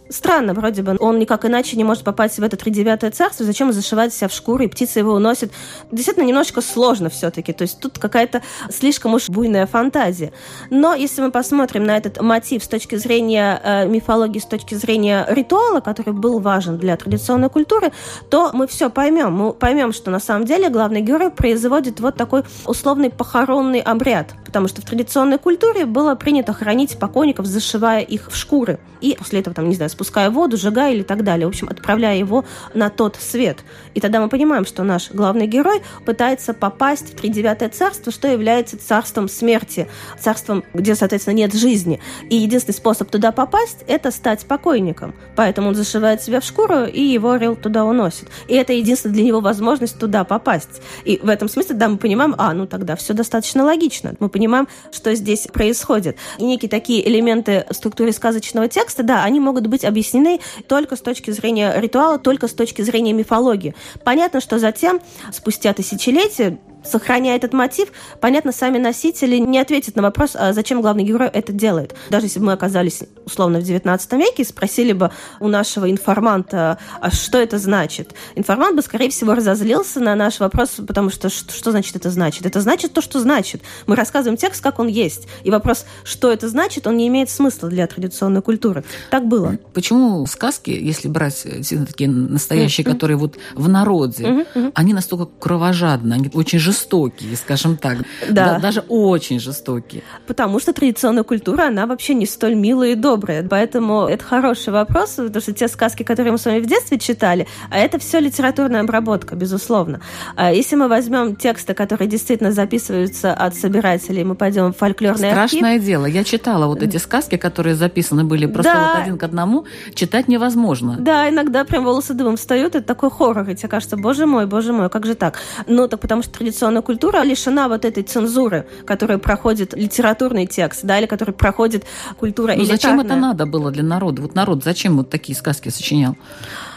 Странно, 0.08 0.54
вроде 0.54 0.82
бы 0.82 0.96
он 1.00 1.18
никак 1.18 1.44
иначе 1.44 1.76
не 1.76 1.84
может 1.84 2.04
попасть 2.04 2.38
в 2.38 2.42
это 2.42 2.56
тридевятое 2.56 3.10
царство, 3.10 3.44
зачем 3.44 3.72
зашивать 3.72 4.14
себя 4.14 4.28
в 4.28 4.32
шкуру, 4.32 4.64
и 4.64 4.68
птица 4.68 4.98
его 4.98 5.12
уносит. 5.12 5.52
Действительно, 5.92 6.24
немножечко 6.24 6.60
сложно 6.60 7.08
все-таки, 7.08 7.52
то 7.52 7.62
есть 7.62 7.80
тут 7.80 7.98
какая-то 7.98 8.42
слишком 8.70 9.14
уж 9.14 9.28
буйная 9.28 9.66
фантазия. 9.66 10.32
Но 10.70 10.94
если 10.94 11.22
мы 11.22 11.30
посмотрим 11.30 11.84
на 11.84 11.96
этот 11.96 12.20
мотив 12.20 12.62
с 12.64 12.68
точки 12.68 12.96
зрения 12.96 13.60
э, 13.62 13.86
мифологии, 13.86 14.38
с 14.38 14.46
точки 14.46 14.74
зрения 14.74 15.26
ритуала, 15.28 15.80
который 15.80 16.12
был 16.12 16.40
важен 16.40 16.78
для 16.78 16.96
традиционной 16.96 17.50
культуры, 17.50 17.92
то 18.30 18.50
мы 18.52 18.66
все 18.66 18.90
поймем. 18.90 19.32
Мы 19.32 19.52
поймем, 19.52 19.92
что 19.92 20.10
на 20.10 20.20
самом 20.20 20.46
деле 20.46 20.68
главный 20.68 21.00
герой 21.00 21.30
производит 21.30 22.00
вот 22.00 22.16
такой 22.16 22.42
условный 22.66 23.10
похоронный 23.10 23.80
обряд, 23.80 24.34
потому 24.44 24.68
что 24.68 24.80
в 24.80 24.84
традиционной 24.84 25.38
культуре 25.38 25.86
было 25.86 26.14
принято 26.14 26.52
хоронить 26.52 26.98
покойников, 26.98 27.46
зашивая 27.46 28.00
их 28.00 28.30
в 28.30 28.36
шкуры. 28.36 28.78
И 29.00 29.14
после 29.18 29.40
этого, 29.40 29.54
там, 29.54 29.68
не 29.68 29.74
знаю, 29.74 29.90
спуская 29.96 30.30
воду, 30.30 30.58
сжигая 30.58 30.92
или 30.92 31.02
так 31.02 31.24
далее. 31.24 31.46
В 31.46 31.50
общем, 31.50 31.68
отправляя 31.70 32.16
его 32.16 32.44
на 32.74 32.90
тот 32.90 33.16
свет. 33.16 33.60
И 33.94 34.00
тогда 34.00 34.20
мы 34.20 34.28
понимаем, 34.28 34.66
что 34.66 34.82
наш 34.82 35.10
главный 35.10 35.46
герой 35.46 35.80
пытается 36.04 36.52
попасть 36.52 37.12
в 37.12 37.16
тридевятое 37.16 37.70
царство, 37.70 38.12
что 38.12 38.28
является 38.28 38.76
царством 38.78 39.28
смерти, 39.28 39.88
царством, 40.20 40.64
где, 40.74 40.94
соответственно, 40.94 41.34
нет 41.34 41.54
жизни. 41.54 41.98
И 42.28 42.36
единственный 42.36 42.74
способ 42.74 43.10
туда 43.10 43.32
попасть– 43.32 43.78
это 43.86 44.10
стать 44.10 44.44
покойником. 44.44 45.14
Поэтому 45.34 45.68
он 45.68 45.74
зашивает 45.74 46.22
себя 46.22 46.40
в 46.40 46.44
шкуру, 46.44 46.84
и 46.84 47.00
его 47.00 47.32
орел 47.32 47.56
туда 47.56 47.84
уносит. 47.84 48.28
И 48.48 48.54
это 48.54 48.74
единственная 48.74 49.14
для 49.14 49.24
него 49.24 49.40
возможность 49.40 49.98
туда 49.98 50.24
попасть. 50.24 50.82
И 51.04 51.18
в 51.22 51.28
этом 51.30 51.48
смысле, 51.48 51.76
да, 51.76 51.88
мы 51.88 51.96
понимаем, 51.96 52.34
а, 52.36 52.52
ну 52.52 52.66
тогда 52.66 52.96
все 52.96 53.14
достаточно 53.14 53.64
логично. 53.64 54.14
Мы 54.18 54.28
понимаем, 54.28 54.68
что 54.92 55.14
здесь 55.14 55.48
происходит. 55.50 56.18
И 56.38 56.44
некие 56.44 56.68
такие 56.68 57.06
элементы 57.08 57.64
структуры 57.70 58.12
сказочного 58.12 58.68
текста, 58.68 59.02
да, 59.02 59.24
они 59.24 59.40
могут 59.40 59.68
быть 59.68 59.85
объяснены 59.86 60.40
только 60.68 60.96
с 60.96 61.00
точки 61.00 61.30
зрения 61.30 61.72
ритуала, 61.76 62.18
только 62.18 62.48
с 62.48 62.52
точки 62.52 62.82
зрения 62.82 63.12
мифологии. 63.12 63.74
Понятно, 64.04 64.40
что 64.40 64.58
затем, 64.58 65.00
спустя 65.32 65.72
тысячелетия, 65.72 66.58
сохраняя 66.86 67.36
этот 67.36 67.52
мотив, 67.52 67.88
понятно, 68.20 68.52
сами 68.52 68.78
носители 68.78 69.36
не 69.36 69.58
ответят 69.58 69.96
на 69.96 70.02
вопрос, 70.02 70.32
а 70.34 70.52
зачем 70.52 70.80
главный 70.80 71.04
герой 71.04 71.28
это 71.28 71.52
делает. 71.52 71.94
Даже 72.10 72.26
если 72.26 72.38
бы 72.38 72.46
мы 72.46 72.52
оказались 72.52 73.02
условно 73.24 73.60
в 73.60 73.62
XIX 73.62 74.18
веке 74.18 74.42
и 74.42 74.44
спросили 74.44 74.92
бы 74.92 75.10
у 75.40 75.48
нашего 75.48 75.90
информанта, 75.90 76.78
а 77.00 77.10
что 77.10 77.38
это 77.38 77.58
значит, 77.58 78.14
информант 78.34 78.76
бы, 78.76 78.82
скорее 78.82 79.10
всего, 79.10 79.34
разозлился 79.34 80.00
на 80.00 80.14
наш 80.14 80.40
вопрос, 80.40 80.76
потому 80.86 81.10
что 81.10 81.28
что, 81.28 81.52
что 81.52 81.70
значит 81.70 81.96
это 81.96 82.10
значит? 82.10 82.46
Это 82.46 82.60
значит 82.60 82.92
то, 82.92 83.00
что 83.00 83.20
значит. 83.20 83.62
Мы 83.86 83.96
рассказываем 83.96 84.36
текст, 84.36 84.62
как 84.62 84.78
он 84.78 84.88
есть. 84.88 85.28
И 85.44 85.50
вопрос, 85.50 85.84
что 86.04 86.32
это 86.32 86.48
значит, 86.48 86.86
он 86.86 86.96
не 86.96 87.08
имеет 87.08 87.30
смысла 87.30 87.68
для 87.68 87.86
традиционной 87.86 88.42
культуры. 88.42 88.84
Так 89.10 89.26
было. 89.26 89.58
Почему 89.74 90.26
сказки, 90.26 90.70
если 90.70 91.08
брать 91.08 91.42
э, 91.44 91.62
такие 91.86 92.08
настоящие, 92.10 92.86
mm-hmm. 92.86 92.92
которые 92.92 93.16
вот 93.16 93.38
в 93.54 93.68
народе, 93.68 94.24
mm-hmm. 94.24 94.72
они 94.74 94.94
настолько 94.94 95.26
кровожадны, 95.26 96.14
они 96.14 96.30
очень 96.32 96.58
жестокие, 96.58 96.75
жестокие, 96.76 97.36
скажем 97.36 97.76
так. 97.76 97.98
Да. 98.28 98.54
да. 98.54 98.58
Даже 98.58 98.84
очень 98.88 99.40
жестокие. 99.40 100.02
Потому 100.26 100.60
что 100.60 100.72
традиционная 100.72 101.22
культура, 101.22 101.66
она 101.66 101.86
вообще 101.86 102.14
не 102.14 102.26
столь 102.26 102.54
милая 102.54 102.90
и 102.90 102.94
добрая. 102.94 103.46
Поэтому 103.48 104.06
это 104.06 104.24
хороший 104.24 104.72
вопрос, 104.72 105.14
потому 105.16 105.40
что 105.40 105.52
те 105.52 105.68
сказки, 105.68 106.02
которые 106.02 106.32
мы 106.32 106.38
с 106.38 106.44
вами 106.44 106.60
в 106.60 106.66
детстве 106.66 106.98
читали, 106.98 107.46
а 107.70 107.78
это 107.78 107.98
все 107.98 108.20
литературная 108.20 108.80
обработка, 108.80 109.34
безусловно. 109.34 110.00
А 110.36 110.52
если 110.52 110.76
мы 110.76 110.88
возьмем 110.88 111.36
тексты, 111.36 111.74
которые 111.74 112.08
действительно 112.08 112.52
записываются 112.52 113.32
от 113.32 113.54
собирателей, 113.54 114.24
мы 114.24 114.34
пойдем 114.34 114.72
в 114.72 114.76
фольклорный 114.76 115.30
Страшное 115.30 115.74
архив. 115.74 115.86
дело. 115.86 116.06
Я 116.06 116.24
читала 116.24 116.66
вот 116.66 116.82
эти 116.82 116.98
сказки, 116.98 117.36
которые 117.36 117.74
записаны 117.74 118.24
были 118.24 118.46
просто 118.46 118.72
да. 118.72 118.92
вот 118.92 119.02
один 119.02 119.18
к 119.18 119.22
одному. 119.22 119.64
Читать 119.94 120.28
невозможно. 120.28 120.96
Да, 120.98 121.28
иногда 121.28 121.64
прям 121.64 121.84
волосы 121.84 122.14
дымом 122.14 122.36
встают. 122.36 122.74
Это 122.74 122.86
такой 122.86 123.10
хоррор. 123.10 123.48
И 123.48 123.54
тебе 123.54 123.68
кажется, 123.68 123.96
боже 123.96 124.26
мой, 124.26 124.46
боже 124.46 124.72
мой, 124.72 124.90
как 124.90 125.06
же 125.06 125.14
так? 125.14 125.38
Ну, 125.66 125.88
так 125.88 126.00
потому 126.00 126.22
что 126.22 126.32
традиционная 126.32 126.65
традиционная 126.66 126.82
культура 126.82 127.22
лишена 127.22 127.68
вот 127.68 127.84
этой 127.84 128.02
цензуры, 128.02 128.66
которая 128.84 129.18
проходит 129.18 129.74
литературный 129.74 130.46
текст, 130.46 130.84
да, 130.84 130.98
или 130.98 131.06
который 131.06 131.34
проходит 131.34 131.84
культура 132.18 132.54
Ну 132.56 132.64
зачем 132.64 133.00
это 133.00 133.16
надо 133.16 133.46
было 133.46 133.70
для 133.70 133.82
народа? 133.82 134.22
Вот 134.22 134.34
народ 134.34 134.64
зачем 134.64 134.96
вот 134.96 135.10
такие 135.10 135.36
сказки 135.36 135.70
сочинял? 135.70 136.16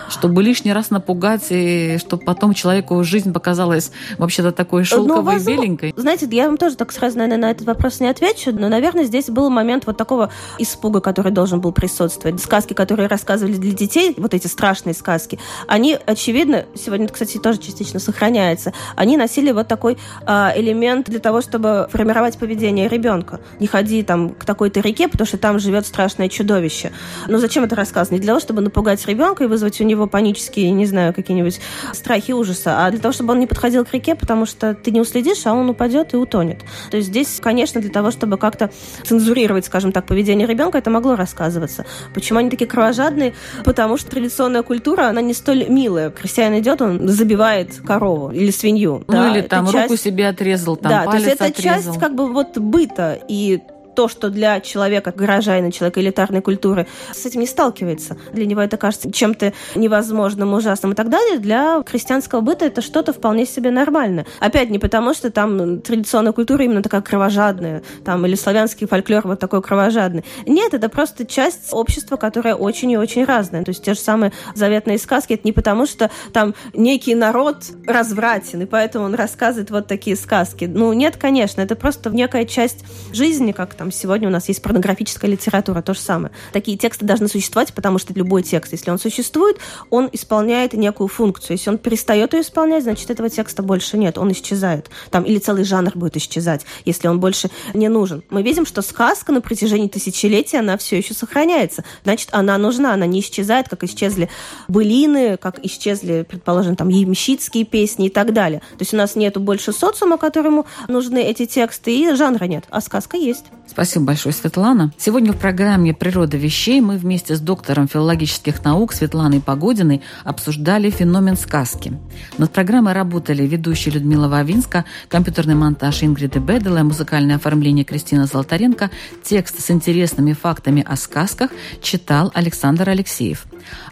Чтобы 0.09 0.43
лишний 0.43 0.73
раз 0.73 0.89
напугать, 0.89 1.47
и 1.49 1.97
чтобы 1.99 2.23
потом 2.23 2.53
человеку 2.53 3.03
жизнь 3.03 3.33
показалась 3.33 3.91
вообще-то 4.17 4.51
такой 4.51 4.83
шелковой 4.83 5.35
ну, 5.35 5.41
и 5.41 5.45
беленькой. 5.45 5.93
Знаете, 5.95 6.27
я 6.31 6.47
вам 6.47 6.57
тоже 6.57 6.75
так 6.75 6.91
сразу, 6.91 7.17
наверное, 7.17 7.47
на 7.47 7.51
этот 7.51 7.67
вопрос 7.67 7.99
не 7.99 8.07
отвечу, 8.07 8.51
но, 8.51 8.69
наверное, 8.69 9.05
здесь 9.05 9.29
был 9.29 9.49
момент 9.49 9.85
вот 9.85 9.97
такого 9.97 10.31
испуга, 10.57 11.01
который 11.01 11.31
должен 11.31 11.61
был 11.61 11.71
присутствовать. 11.71 12.41
Сказки, 12.41 12.73
которые 12.73 13.07
рассказывали 13.07 13.53
для 13.53 13.71
детей, 13.71 14.13
вот 14.17 14.33
эти 14.33 14.47
страшные 14.47 14.93
сказки, 14.93 15.39
они, 15.67 15.97
очевидно, 16.05 16.65
сегодня, 16.75 17.07
кстати, 17.07 17.37
тоже 17.37 17.59
частично 17.59 17.99
сохраняется, 17.99 18.73
они 18.95 19.17
носили 19.17 19.51
вот 19.51 19.67
такой 19.67 19.97
э, 20.25 20.49
элемент 20.55 21.09
для 21.09 21.19
того, 21.19 21.41
чтобы 21.41 21.87
формировать 21.91 22.37
поведение 22.37 22.87
ребенка. 22.87 23.39
Не 23.59 23.67
ходи 23.67 24.03
там 24.03 24.29
к 24.29 24.45
такой-то 24.45 24.79
реке, 24.79 25.07
потому 25.07 25.27
что 25.27 25.37
там 25.37 25.59
живет 25.59 25.85
страшное 25.85 26.29
чудовище. 26.29 26.91
Но 27.27 27.37
зачем 27.37 27.63
это 27.63 27.75
рассказано? 27.75 28.15
Не 28.15 28.21
для 28.21 28.29
того, 28.29 28.39
чтобы 28.39 28.61
напугать 28.61 29.05
ребенка 29.05 29.43
и 29.43 29.47
вызвать 29.47 29.79
у 29.81 29.83
него 29.83 29.98
его 29.99 30.07
панические, 30.07 30.71
не 30.71 30.85
знаю, 30.85 31.13
какие-нибудь 31.13 31.59
страхи, 31.93 32.31
ужаса, 32.31 32.85
а 32.85 32.91
для 32.91 32.99
того, 32.99 33.11
чтобы 33.11 33.33
он 33.33 33.39
не 33.39 33.47
подходил 33.47 33.85
к 33.85 33.93
реке, 33.93 34.15
потому 34.15 34.45
что 34.45 34.73
ты 34.73 34.91
не 34.91 35.01
уследишь, 35.01 35.45
а 35.45 35.53
он 35.53 35.69
упадет 35.69 36.13
и 36.13 36.17
утонет. 36.17 36.63
То 36.89 36.97
есть 36.97 37.09
здесь, 37.09 37.39
конечно, 37.41 37.81
для 37.81 37.89
того, 37.89 38.11
чтобы 38.11 38.37
как-то 38.37 38.71
цензурировать, 39.03 39.65
скажем 39.65 39.91
так, 39.91 40.05
поведение 40.05 40.47
ребенка, 40.47 40.77
это 40.77 40.89
могло 40.89 41.15
рассказываться. 41.15 41.85
Почему 42.13 42.39
они 42.39 42.49
такие 42.49 42.67
кровожадные? 42.67 43.33
Потому 43.63 43.97
что 43.97 44.09
традиционная 44.09 44.63
культура, 44.63 45.09
она 45.09 45.21
не 45.21 45.33
столь 45.33 45.67
милая. 45.69 46.09
Крестьян 46.09 46.57
идет, 46.59 46.81
он 46.81 47.07
забивает 47.07 47.75
корову 47.85 48.31
или 48.31 48.51
свинью. 48.51 49.03
Ну 49.07 49.13
да, 49.13 49.31
или 49.31 49.41
там 49.41 49.65
руку 49.65 49.89
часть... 49.89 50.03
себе 50.03 50.27
отрезал, 50.27 50.77
там 50.77 50.91
да, 50.91 51.03
палец 51.03 51.23
то 51.23 51.29
есть 51.29 51.41
это 51.41 51.45
отрезал. 51.45 51.93
часть 51.93 51.99
как 51.99 52.15
бы 52.15 52.31
вот 52.31 52.57
быта. 52.57 53.19
И 53.27 53.61
то, 53.95 54.07
что 54.07 54.29
для 54.29 54.59
человека, 54.59 55.13
горожанина, 55.15 55.71
человека 55.71 56.01
элитарной 56.01 56.41
культуры, 56.41 56.87
с 57.13 57.25
этим 57.25 57.41
не 57.41 57.47
сталкивается. 57.47 58.17
Для 58.33 58.45
него 58.45 58.61
это 58.61 58.77
кажется 58.77 59.11
чем-то 59.11 59.53
невозможным, 59.75 60.53
ужасным 60.53 60.93
и 60.93 60.95
так 60.95 61.09
далее. 61.09 61.39
Для 61.39 61.81
крестьянского 61.83 62.41
быта 62.41 62.65
это 62.65 62.81
что-то 62.81 63.13
вполне 63.13 63.45
себе 63.45 63.71
нормальное. 63.71 64.25
Опять 64.39 64.69
не 64.69 64.79
потому, 64.79 65.13
что 65.13 65.31
там 65.31 65.81
традиционная 65.81 66.31
культура 66.31 66.63
именно 66.63 66.81
такая 66.81 67.01
кровожадная, 67.01 67.83
там, 68.05 68.25
или 68.25 68.35
славянский 68.35 68.87
фольклор 68.87 69.27
вот 69.27 69.39
такой 69.39 69.61
кровожадный. 69.61 70.23
Нет, 70.45 70.73
это 70.73 70.89
просто 70.89 71.25
часть 71.25 71.69
общества, 71.71 72.15
которая 72.17 72.55
очень 72.55 72.91
и 72.91 72.97
очень 72.97 73.25
разная. 73.25 73.63
То 73.63 73.69
есть 73.69 73.83
те 73.83 73.93
же 73.93 73.99
самые 73.99 74.31
заветные 74.55 74.97
сказки, 74.97 75.33
это 75.33 75.43
не 75.45 75.51
потому, 75.51 75.85
что 75.85 76.09
там 76.33 76.53
некий 76.73 77.15
народ 77.15 77.57
развратен, 77.85 78.61
и 78.61 78.65
поэтому 78.65 79.05
он 79.05 79.15
рассказывает 79.15 79.71
вот 79.71 79.87
такие 79.87 80.15
сказки. 80.15 80.65
Ну, 80.65 80.93
нет, 80.93 81.17
конечно, 81.17 81.61
это 81.61 81.75
просто 81.75 82.09
некая 82.09 82.45
часть 82.45 82.85
жизни, 83.13 83.51
как 83.51 83.73
там 83.79 83.93
сегодня 83.93 84.27
у 84.27 84.31
нас 84.31 84.49
есть 84.49 84.61
порнографическая 84.61 85.31
литература, 85.31 85.81
то 85.81 85.93
же 85.93 86.01
самое. 86.01 86.33
Такие 86.51 86.77
тексты 86.77 87.05
должны 87.05 87.29
существовать, 87.29 87.73
потому 87.73 87.97
что 87.97 88.13
любой 88.13 88.43
текст, 88.43 88.73
если 88.73 88.91
он 88.91 88.99
существует, 88.99 89.57
он 89.89 90.09
исполняет 90.11 90.73
некую 90.73 91.07
функцию. 91.07 91.55
Если 91.55 91.69
он 91.69 91.77
перестает 91.77 92.33
ее 92.33 92.41
исполнять, 92.41 92.83
значит, 92.83 93.09
этого 93.09 93.29
текста 93.29 93.63
больше 93.63 93.97
нет, 93.97 94.17
он 94.17 94.33
исчезает. 94.33 94.89
Там, 95.11 95.23
или 95.23 95.39
целый 95.39 95.63
жанр 95.63 95.93
будет 95.95 96.17
исчезать, 96.17 96.65
если 96.83 97.07
он 97.07 97.21
больше 97.21 97.49
не 97.73 97.87
нужен. 97.87 98.21
Мы 98.29 98.43
видим, 98.43 98.65
что 98.65 98.81
сказка 98.81 99.31
на 99.31 99.39
протяжении 99.39 99.87
тысячелетий, 99.87 100.59
она 100.59 100.77
все 100.77 100.97
еще 100.97 101.13
сохраняется. 101.13 101.85
Значит, 102.03 102.27
она 102.33 102.57
нужна, 102.57 102.93
она 102.93 103.05
не 103.05 103.21
исчезает, 103.21 103.69
как 103.69 103.85
исчезли 103.85 104.29
былины, 104.67 105.37
как 105.37 105.63
исчезли, 105.65 106.25
предположим, 106.27 106.75
там, 106.75 106.89
ямщицкие 106.89 107.63
песни 107.63 108.07
и 108.07 108.09
так 108.09 108.33
далее. 108.33 108.59
То 108.59 108.81
есть 108.81 108.93
у 108.93 108.97
нас 108.97 109.15
нету 109.15 109.39
больше 109.39 109.71
социума, 109.71 110.17
которому 110.17 110.65
нужны 110.89 111.19
эти 111.19 111.45
тексты, 111.45 111.95
и 111.97 112.13
жанра 112.13 112.43
нет, 112.43 112.65
а 112.69 112.81
сказка 112.81 113.15
есть. 113.15 113.45
Спасибо 113.69 114.05
большое, 114.05 114.33
Светлана. 114.33 114.91
Сегодня 114.97 115.31
в 115.31 115.37
программе 115.37 115.93
«Природа 115.93 116.37
вещей» 116.37 116.81
мы 116.81 116.97
вместе 116.97 117.35
с 117.35 117.39
доктором 117.39 117.87
филологических 117.87 118.63
наук 118.63 118.93
Светланой 118.93 119.41
Погодиной 119.41 120.01
обсуждали 120.23 120.89
феномен 120.89 121.37
сказки. 121.37 121.93
Над 122.39 122.51
программой 122.51 122.93
работали 122.93 123.45
ведущая 123.45 123.91
Людмила 123.91 124.27
Вавинска, 124.27 124.85
компьютерный 125.07 125.53
монтаж 125.53 126.01
Ингриды 126.01 126.39
Бедела, 126.39 126.79
музыкальное 126.79 127.35
оформление 127.35 127.85
Кристина 127.85 128.25
Золотаренко, 128.25 128.89
текст 129.23 129.61
с 129.61 129.69
интересными 129.69 130.33
фактами 130.33 130.83
о 130.87 130.95
сказках 130.95 131.51
читал 131.79 132.31
Александр 132.33 132.89
Алексеев. 132.89 133.45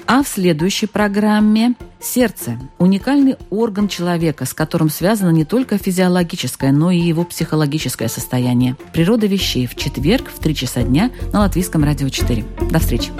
А 0.07 0.23
в 0.23 0.27
следующей 0.27 0.87
программе 0.87 1.75
сердце– 1.99 2.57
уникальный 2.79 3.35
орган 3.49 3.87
человека, 3.87 4.45
с 4.45 4.53
которым 4.53 4.89
связано 4.89 5.29
не 5.29 5.45
только 5.45 5.77
физиологическое, 5.77 6.71
но 6.71 6.89
и 6.89 6.99
его 6.99 7.23
психологическое 7.23 8.07
состояние. 8.07 8.75
Природа 8.93 9.27
вещей 9.27 9.66
в 9.67 9.75
четверг 9.75 10.29
в 10.29 10.39
3 10.39 10.55
часа 10.55 10.83
дня 10.83 11.11
на 11.33 11.39
Латвийском 11.39 11.83
радио 11.83 12.09
4. 12.09 12.45
До 12.71 12.79
встречи. 12.79 13.11